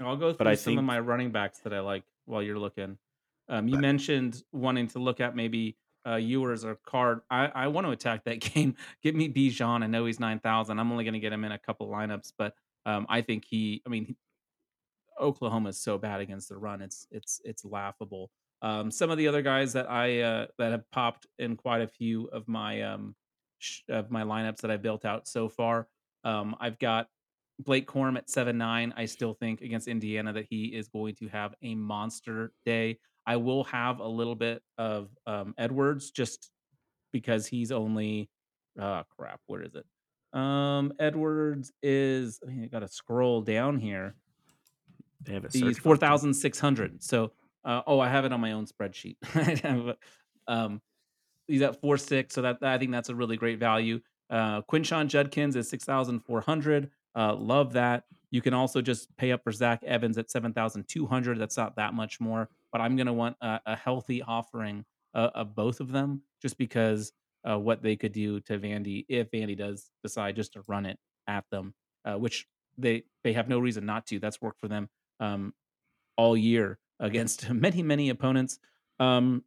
[0.00, 2.98] I'll go through But some of my running backs that I like while you're looking.
[3.48, 7.20] Um, you mentioned wanting to look at maybe uh, Ewers or Card.
[7.30, 8.74] I, I want to attack that game.
[9.02, 9.82] Get me Bijan.
[9.82, 10.78] I know he's nine thousand.
[10.78, 12.54] I'm only going to get him in a couple lineups, but
[12.86, 13.82] um, I think he.
[13.86, 14.16] I mean, he-
[15.20, 16.80] Oklahoma is so bad against the run.
[16.80, 18.30] It's it's it's laughable.
[18.62, 21.86] Um, some of the other guys that I uh, that have popped in quite a
[21.88, 23.14] few of my um,
[23.58, 25.88] sh- of my lineups that I built out so far.
[26.24, 27.08] Um, I've got
[27.58, 28.94] Blake Corum at seven nine.
[28.96, 32.98] I still think against Indiana that he is going to have a monster day.
[33.26, 36.50] I will have a little bit of um, Edwards just
[37.12, 38.28] because he's only
[38.78, 39.40] oh crap.
[39.46, 39.84] Where is it?
[40.38, 42.38] Um, Edwards is.
[42.42, 44.14] I, mean, I got to scroll down here.
[45.22, 47.02] they have a He's four thousand six hundred.
[47.02, 47.32] So,
[47.64, 49.16] uh, oh, I have it on my own spreadsheet.
[49.34, 49.96] I have
[50.46, 50.80] um,
[51.46, 54.00] he's at four six, so that I think that's a really great value.
[54.30, 56.90] Uh, Quinshon Judkins is six thousand four hundred.
[57.16, 58.04] Uh, love that.
[58.30, 61.38] You can also just pay up for Zach Evans at seven thousand two hundred.
[61.38, 65.54] That's not that much more, but I'm gonna want a, a healthy offering uh, of
[65.54, 67.12] both of them, just because
[67.48, 70.98] uh, what they could do to Vandy if Vandy does decide just to run it
[71.26, 72.46] at them, uh, which
[72.78, 74.18] they they have no reason not to.
[74.18, 74.88] That's worked for them
[75.20, 75.54] um,
[76.16, 78.58] all year against many many opponents.
[78.98, 79.44] Um,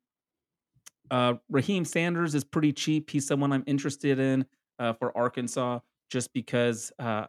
[1.12, 3.10] uh, Raheim Sanders is pretty cheap.
[3.10, 4.46] He's someone I'm interested in
[4.80, 7.26] uh, for Arkansas just because uh,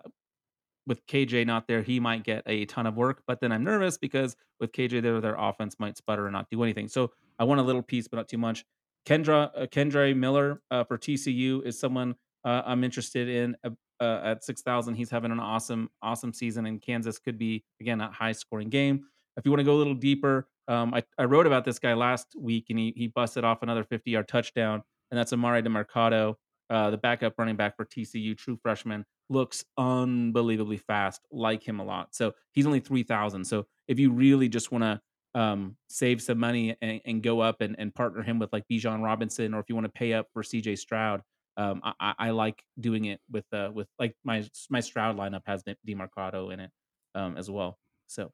[0.87, 3.23] with KJ not there, he might get a ton of work.
[3.27, 6.63] But then I'm nervous because with KJ there, their offense might sputter and not do
[6.63, 6.89] anything.
[6.89, 8.65] So I want a little piece, but not too much.
[9.07, 12.15] Kendre uh, Kendre Miller uh, for TCU is someone
[12.45, 13.71] uh, I'm interested in uh,
[14.01, 14.95] uh, at six thousand.
[14.95, 19.05] He's having an awesome awesome season, and Kansas could be again a high scoring game.
[19.37, 21.95] If you want to go a little deeper, um, I, I wrote about this guy
[21.95, 26.37] last week, and he he busted off another 50 yard touchdown, and that's Emari Demercado,
[26.71, 31.21] uh, the backup running back for TCU, true freshman, looks unbelievably fast.
[31.31, 32.15] Like him a lot.
[32.15, 33.45] So he's only three thousand.
[33.45, 35.01] So if you really just want to
[35.41, 39.03] um, save some money and, and go up and, and partner him with like Bijan
[39.03, 41.23] Robinson, or if you want to pay up for CJ Stroud,
[41.57, 45.63] um, I, I- like doing it with uh, with like my my Stroud lineup has
[45.87, 46.71] Demercado in it
[47.15, 47.79] um, as well.
[48.07, 48.33] So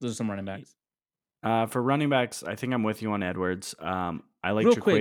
[0.00, 0.74] those are some running backs.
[1.42, 3.74] Uh, for running backs, I think I'm with you on Edwards.
[3.78, 4.94] Um, I like Real quick.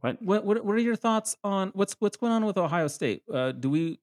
[0.00, 0.20] What?
[0.22, 3.22] What, what what are your thoughts on what's what's going on with Ohio State?
[3.32, 3.98] Uh, do we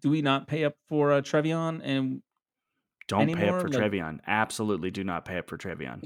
[0.00, 2.22] do we not pay up for uh, TreVeyon and
[3.08, 4.20] Don't pay up for Like- TreVeyon.
[4.26, 6.02] Absolutely do not pay up for TreVeyon.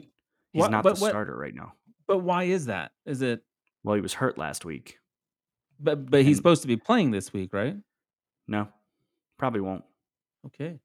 [0.53, 1.75] He's What- not the what- starter right now.
[2.07, 2.93] but why is that?
[3.07, 3.43] Is it
[3.83, 4.99] Well, he was hurt last week.
[5.81, 7.77] but but he's supposed to be playing this week, right?
[8.47, 8.69] No,
[9.39, 9.85] probably won't.
[10.47, 10.79] Okay.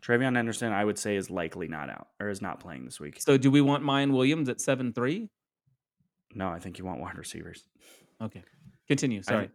[0.00, 3.20] TreVeyon Henderson, I would say, is likely not out or is not playing this week.
[3.20, 5.28] So do we want Miyan Williams at seven three?
[6.34, 7.64] No, I think you want wide receivers.
[8.22, 8.42] Okay.
[8.86, 9.20] Continue.
[9.20, 9.46] I Sorry.
[9.46, 9.52] thi-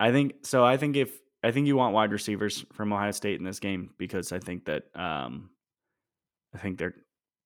[0.00, 0.64] I think so.
[0.64, 3.90] I think if I think you want wide receivers from Ohio State in this game
[3.98, 5.50] because I think that um,
[6.54, 6.94] I think their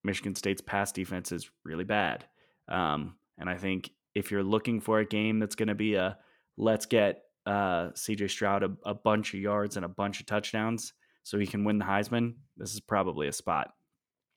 [0.04, 2.24] Michigan State's pass defense is really bad,
[2.68, 6.16] um, and I think if you're looking for a game that's going to be a
[6.56, 8.28] let's get uh, C.J.
[8.28, 11.78] Stroud a, a bunch of yards and a bunch of touchdowns so he can win
[11.78, 13.72] the Heisman, this is probably a spot.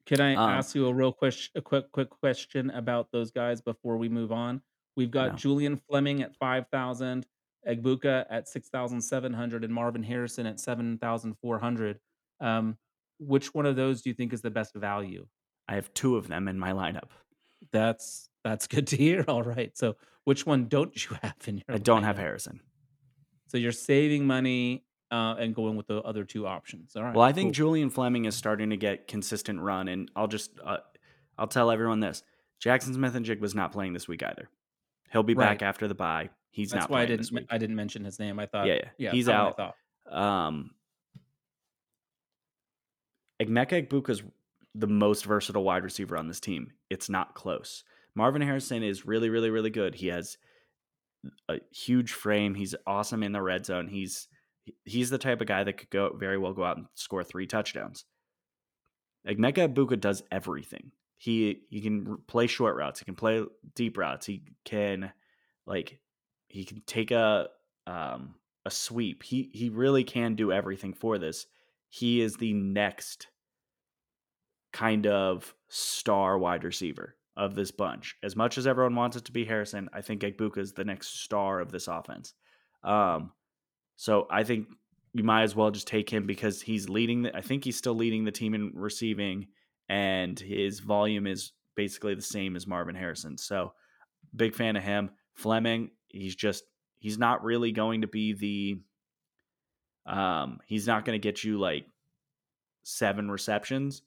[0.05, 3.61] Can I Um, ask you a real quick, a quick, quick question about those guys
[3.61, 4.61] before we move on?
[4.95, 5.37] We've got No.
[5.37, 7.25] Julian Fleming at five thousand,
[7.67, 11.99] Egbuka at six thousand seven hundred, and Marvin Harrison at seven thousand four hundred.
[12.39, 12.77] Um,
[13.19, 15.27] which one of those do you think is the best value?
[15.67, 17.09] I have two of them in my lineup.
[17.71, 19.23] That's that's good to hear.
[19.27, 19.95] All right, so
[20.25, 21.65] which one don't you have in your?
[21.75, 22.17] I don't have?
[22.17, 22.59] Harrison.
[23.47, 26.95] So you're saving money uh, and going with the other two options.
[26.95, 27.13] All right.
[27.13, 27.65] Well, I think cool.
[27.65, 30.77] Julian Fleming is starting to get consistent run, and I'll just uh,
[31.37, 32.23] I'll tell everyone this:
[32.63, 34.49] Jaxon Smith-Njigba was not playing this week either.
[35.11, 36.29] He'll be back after the bye.
[36.51, 37.29] He's that's not why I didn't.
[37.49, 38.39] I didn't mention his name.
[38.39, 39.11] I thought Yeah, yeah.
[39.11, 39.75] He's that's I out.
[40.47, 40.71] Um,
[43.41, 44.23] Emeka Egbuka's
[44.75, 46.71] the most versatile wide receiver on this team.
[46.89, 47.83] It's not close.
[48.15, 49.95] Marvin Harrison is really, really, really good.
[49.95, 50.37] He has
[51.49, 52.55] a huge frame.
[52.55, 53.87] He's awesome in the red zone.
[53.87, 54.27] He's
[54.85, 57.47] he's the type of guy that could go very well go out and score three
[57.47, 58.05] touchdowns.
[59.27, 60.91] Emeka Egbuka does everything.
[61.17, 62.99] He he can play short routes.
[62.99, 63.43] He can play
[63.75, 64.25] deep routes.
[64.25, 65.11] He can
[65.67, 65.99] like
[66.47, 67.49] he can take a
[67.85, 68.35] um
[68.65, 69.23] a sweep.
[69.23, 71.45] He he really can do everything for this.
[71.89, 73.27] He is the next
[74.73, 78.15] kind of star wide receiver of this bunch.
[78.23, 81.21] As much as everyone wants it to be Harrison, I think Egbuka is the next
[81.21, 82.33] star of this offense.
[82.83, 83.31] Um,
[84.01, 84.65] so I think
[85.13, 87.21] you might as well just take him because he's leading.
[87.21, 89.45] The, I think he's still leading the team in receiving,
[89.89, 93.37] and his volume is basically the same as Marvin Harrison.
[93.37, 93.73] So
[94.35, 95.11] big fan of him.
[95.35, 96.63] Fleming, he's just
[96.97, 101.85] he's not really going to be the um he's not going to get you like
[102.81, 104.01] seven receptions,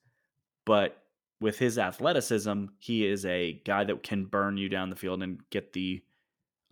[0.67, 1.05] but
[1.41, 5.39] with his athleticism, he is a guy that can burn you down the field and
[5.51, 6.03] get the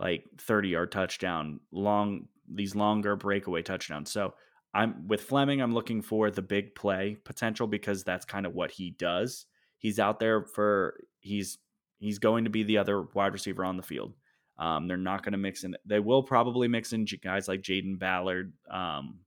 [0.01, 4.11] like 30 yard touchdown, long these longer breakaway touchdowns.
[4.11, 4.35] So
[4.75, 8.71] I'm with Fleming, I'm looking for the big play potential because that's kind of what
[8.71, 9.47] he does.
[9.79, 11.59] He's out there for he's
[11.99, 14.15] he's going to be the other wide receiver on the field.
[14.59, 15.77] Um, they're not going to mix in.
[15.85, 19.21] They will probably mix in guys like Jayden Ballard um,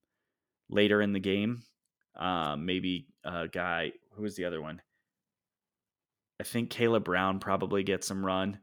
[0.69, 1.63] later in the game.
[2.15, 4.81] Um, maybe a guy who was the other one?
[6.39, 8.59] I think Kaleb Brown probably gets some run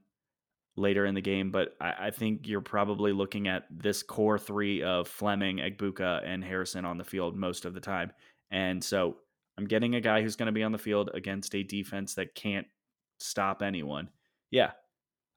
[0.76, 4.82] later in the game, but I, I, think you're probably looking at this core three
[4.82, 8.10] of Fleming, Egbuka, and Harrison on the field most of the time.
[8.50, 9.16] And so
[9.58, 12.34] I'm getting a guy who's going to be on the field against a defense that
[12.34, 12.66] can't
[13.18, 14.08] stop anyone.
[14.50, 14.70] Yeah.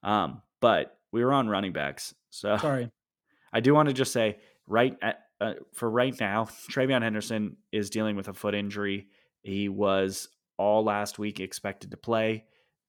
[0.04, 2.14] Um, but we were on running backs.
[2.30, 2.92] So sorry.
[3.54, 7.90] I do want to just say right at, uh, for right now, TreVeyon Henderson is
[7.90, 9.08] dealing with a foot injury.
[9.42, 12.46] He was all last week expected to play.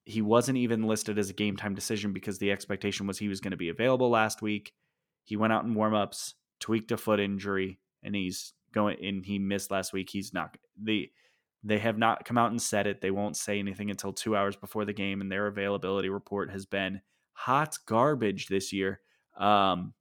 [0.07, 3.41] He wasn't even listed as a game time decision because the expectation was he was
[3.41, 4.73] going to be available last week.
[5.25, 9.69] He went out in warmups, tweaked a foot injury, and he's going and he missed
[9.69, 10.09] last week.
[10.09, 11.09] He's not the
[11.63, 13.01] they have not come out and said it.
[13.01, 16.65] They won't say anything until two hours before the game, and their availability report has
[16.65, 17.01] been
[17.33, 19.01] hot garbage this year.
[19.37, 19.93] Um,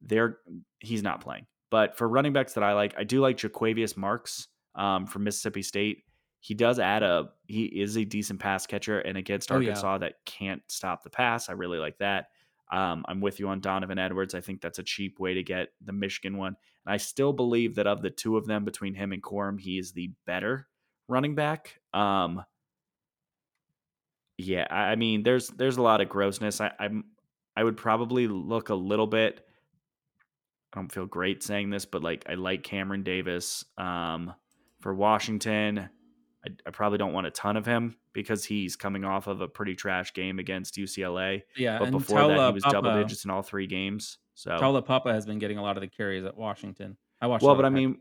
[0.00, 0.38] they're
[0.78, 1.46] he's not playing.
[1.70, 5.62] But for running backs that I like, I do like Jo'quavious Marks um, from Mississippi
[5.62, 6.03] State
[6.44, 9.98] he does add a he is a decent pass catcher and against Arkansas oh, yeah.
[9.98, 11.48] that can't stop the pass.
[11.48, 12.26] I really like that.
[12.70, 14.34] Um, I'm with you on Donovan Edwards.
[14.34, 16.54] I think that's a cheap way to get the Michigan one.
[16.84, 19.78] And I still believe that of the two of them between him and Corum, he
[19.78, 20.68] is the better
[21.08, 21.80] running back.
[21.94, 22.44] Um,
[24.36, 26.60] yeah, I mean, there's there's a lot of grossness.
[26.60, 27.04] I, I'm
[27.56, 29.46] I would probably look a little bit.
[30.74, 34.34] I don't feel great saying this, but like I like Cameron Davis um,
[34.80, 35.88] for Washington.
[36.46, 39.48] I, I, probably don't want a ton of him because he's coming off of a
[39.48, 41.42] pretty trash game against UCLA.
[41.56, 44.18] Yeah, but before that, he was Papa, double digits in all three games.
[44.34, 46.96] So Taulapapa has been getting a lot of the carries at Washington.
[47.20, 47.44] I watched.
[47.44, 47.98] Well, but I mean,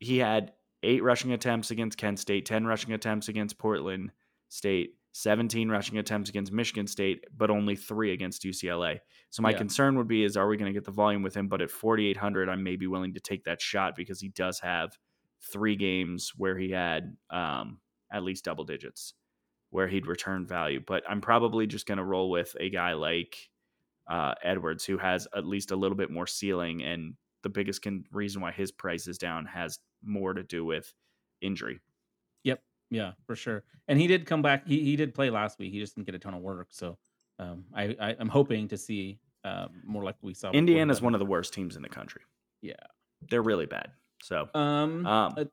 [0.00, 4.12] he had eight rushing attempts against Kent State, ten rushing attempts against Portland
[4.48, 9.00] State, 17 rushing attempts against Michigan State, but only three against UCLA.
[9.30, 9.56] So my yeah.
[9.56, 11.48] concern would be is are we going to get the volume with him?
[11.48, 14.98] But at 4,800, I may be willing to take that shot because he does have
[15.40, 17.78] three games where he had um,
[18.12, 19.14] at least double digits
[19.70, 20.80] where he'd return value.
[20.84, 23.36] But I'm probably just going to roll with a guy like
[24.08, 26.82] uh, Edwards, who has at least a little bit more ceiling.
[26.82, 30.92] And the biggest con- reason why his price is down has more to do with
[31.40, 31.80] injury.
[32.44, 32.62] Yep.
[32.90, 33.64] Yeah, for sure.
[33.88, 34.66] And he did come back.
[34.66, 35.72] He, he did play last week.
[35.72, 36.68] He just didn't get a ton of work.
[36.70, 36.96] So
[37.38, 40.52] um, I, I, am hoping to see uh, more like we saw.
[40.52, 42.22] Indiana is one of the worst teams in the country.
[42.62, 42.74] Yeah.
[43.28, 43.90] They're really bad.
[44.22, 45.44] So, um, um uh,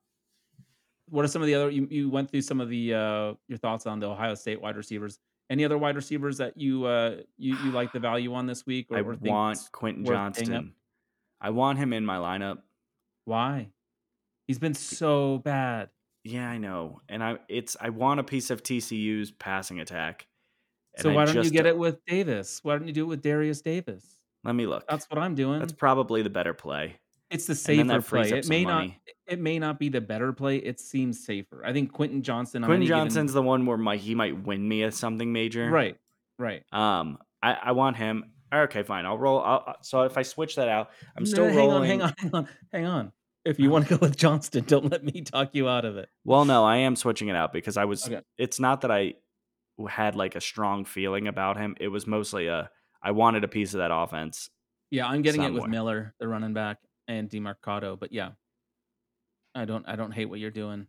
[1.10, 3.58] what are some of the other you, you went through some of the uh your
[3.58, 5.20] thoughts on the Ohio State wide receivers?
[5.50, 8.88] Any other wide receivers that you uh you, you like the value on this week?
[8.90, 10.74] Or, I want Quentin Johnston.
[11.42, 12.60] I want him in my lineup.
[13.26, 13.70] Why?
[14.48, 15.90] He's been so bad.
[16.24, 17.02] Yeah, I know.
[17.10, 20.28] And I it's I want a piece of TCU's passing attack.
[21.00, 22.60] So why don't you get it with Davis?
[22.64, 24.18] Why don't you do it with Derius Davis?
[24.44, 24.86] Let me look.
[24.88, 25.60] That's what I'm doing.
[25.60, 26.98] That's probably the better play.
[27.34, 28.30] It's the safer play.
[28.30, 28.88] It may money.
[28.88, 29.14] not.
[29.26, 30.58] It may not be the better play.
[30.58, 31.66] It seems safer.
[31.66, 32.22] I think Quentin.
[32.22, 33.34] Quentin Johnston's given...
[33.34, 35.70] the one where my, he might win me at something major.
[35.70, 35.98] Right.
[36.38, 36.64] Right.
[36.72, 37.18] Um.
[37.42, 38.32] I, I want him.
[38.52, 39.06] Uh, okay, fine.
[39.06, 39.42] I'll roll.
[39.42, 41.82] I'll, uh, so if I switch that out, I'm still hang rolling.
[41.82, 42.14] On, hang on.
[42.18, 42.48] Hang on.
[42.72, 43.12] Hang on.
[43.46, 43.74] If you uh-huh.
[43.74, 46.08] want to go with Johnston, don't let me talk you out of it.
[46.24, 48.06] Well, no, I am switching it out because I was.
[48.06, 48.22] Okay.
[48.38, 49.16] It's not that I
[49.90, 51.76] had like a strong feeling about him.
[51.80, 52.70] It was mostly a.
[53.02, 54.50] I wanted a piece of that offense.
[54.92, 56.78] Yeah, I'm getting it with Miller, the running back
[57.08, 58.00] and Demercado.
[58.00, 58.32] But yeah,
[59.56, 60.88] I don't I don't hate what you're doing.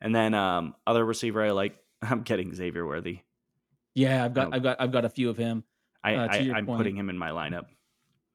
[0.00, 3.20] And then um other receiver I like I'm getting Xavier Worthy.
[3.94, 5.64] Yeah, I've got I've got I've got a few of him.
[6.04, 7.66] I, uh, I am putting him in my lineup.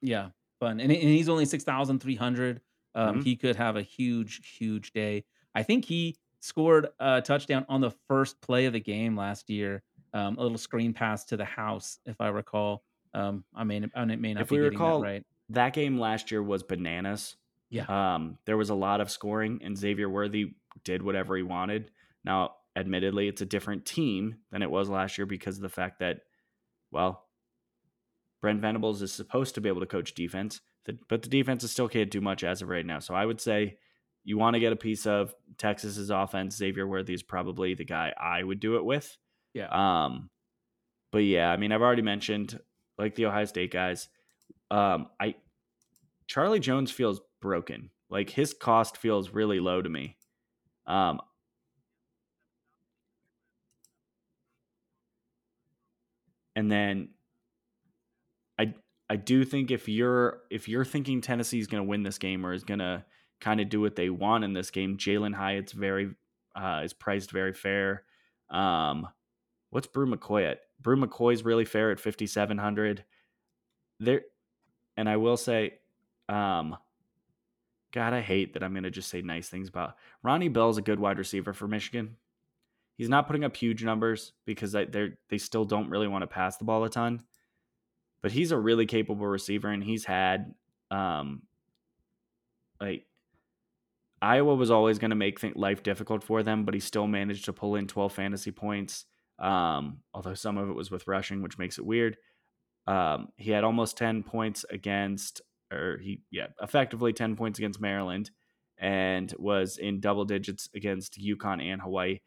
[0.00, 2.60] Yeah, fun, and, and he's only six thousand three hundred.
[2.94, 3.20] Um, mm-hmm.
[3.22, 5.24] He could have a huge, huge day.
[5.54, 9.82] I think he scored a touchdown on the first play of the game last year.
[10.14, 12.84] Um, a little screen pass to the house, if I recall.
[13.12, 16.42] Um, I mean, I may not if be we recall, right that game last year
[16.42, 17.36] was bananas.
[17.70, 18.14] Yeah.
[18.14, 21.90] Um, there was a lot of scoring, and Xavier Worthy did whatever he wanted.
[22.24, 26.00] Now, admittedly, it's a different team than it was last year because of the fact
[26.00, 26.20] that,
[26.90, 27.26] well,
[28.40, 30.60] Brent Venables is supposed to be able to coach defense,
[31.08, 32.98] but the defense still can't do much as of right now.
[33.00, 33.76] So I would say
[34.24, 36.56] you want to get a piece of Texas's offense.
[36.56, 39.16] Xavier Worthy is probably the guy I would do it with.
[39.54, 39.68] Yeah.
[39.70, 40.30] Um,
[41.10, 42.58] but yeah, I mean, I've already mentioned
[42.96, 44.08] like the Ohio State guys
[44.70, 45.34] Um, I
[46.26, 47.90] Charlie Jones feels broken.
[48.10, 50.16] Like his cost feels really low to me.
[50.86, 51.20] Um,
[56.56, 57.10] and then
[58.58, 58.74] I
[59.08, 62.52] I do think if you're if you're thinking Tennessee's going to win this game or
[62.52, 63.04] is going to
[63.40, 66.10] kind of do what they want in this game, Jalin Hyatt's very
[66.56, 68.02] uh, is priced very fair.
[68.50, 69.06] Um,
[69.70, 70.60] what's Bru McCoy at?
[70.80, 73.04] Bru McCoy's really fair at fifty seven hundred.
[74.00, 74.22] There,
[74.98, 75.74] and I will say,
[76.28, 76.76] um,
[77.92, 79.94] God, I hate that I'm going to just say nice things about
[80.24, 82.16] Ronnie Bell's a good wide receiver for Michigan.
[82.96, 86.56] He's not putting up huge numbers because they they still don't really want to pass
[86.56, 87.20] the ball a ton,
[88.22, 90.52] but he's a really capable receiver, and he's had
[90.90, 91.42] um,
[92.80, 93.06] like
[94.20, 97.52] Iowa was always going to make life difficult for them, but he still managed to
[97.52, 99.04] pull in 12 fantasy points.
[99.38, 102.16] Um, although some of it was with rushing, which makes it weird.
[102.88, 108.30] Um, he had almost 10 points against, or he, yeah, effectively 10 points against Maryland
[108.78, 112.20] and was in double digits against UConn and Hawaii.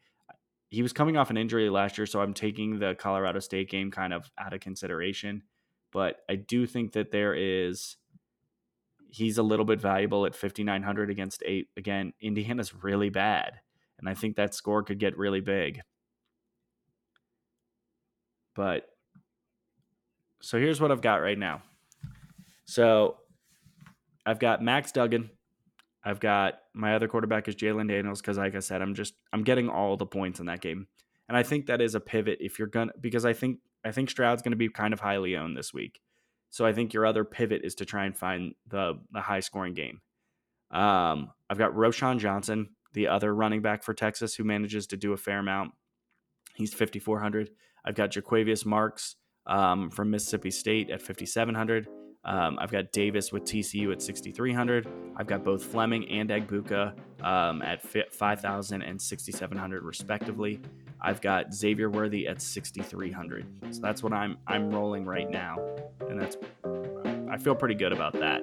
[0.68, 3.90] He was coming off an injury last year, so I'm taking the Colorado State game
[3.90, 5.42] kind of out of consideration.
[5.92, 7.96] But I do think that there is
[9.10, 13.60] he's a little bit valuable at 5900 against eight again indiana's really bad
[13.98, 15.82] and i think that score could get really big
[18.54, 18.86] but
[20.42, 21.62] so here's what i've got right now
[22.64, 23.16] so
[24.26, 25.30] i've got max duggan
[26.04, 29.44] i've got my other quarterback is Jalon daniels because like i said i'm just i'm
[29.44, 30.86] getting all the points in that game
[31.28, 34.10] and i think that is a pivot if you're gonna because i think i think
[34.10, 36.00] stroud's gonna be kind of highly owned this week
[36.52, 39.72] so I think your other pivot is to try and find the the high scoring
[39.72, 40.02] game.
[40.70, 45.14] Um, I've got Roschon Johnson, the other running back for Texas, who manages to do
[45.14, 45.72] a fair amount.
[46.54, 47.50] He's 5,400.
[47.86, 49.16] I've got Jo'quavious Marks
[49.46, 51.88] um, from Mississippi State at 5,700.
[52.24, 54.86] Um, I've got Davis with TCU at 6,300.
[55.16, 60.60] I've got both Fleming and Egbuka um, at 5,000 and 6,700 respectively.
[61.00, 63.46] I've got Xavier Worthy at 6,300.
[63.72, 65.56] So that's what I'm I'm rolling right now,
[66.08, 66.36] and that's
[67.28, 68.42] I feel pretty good about that.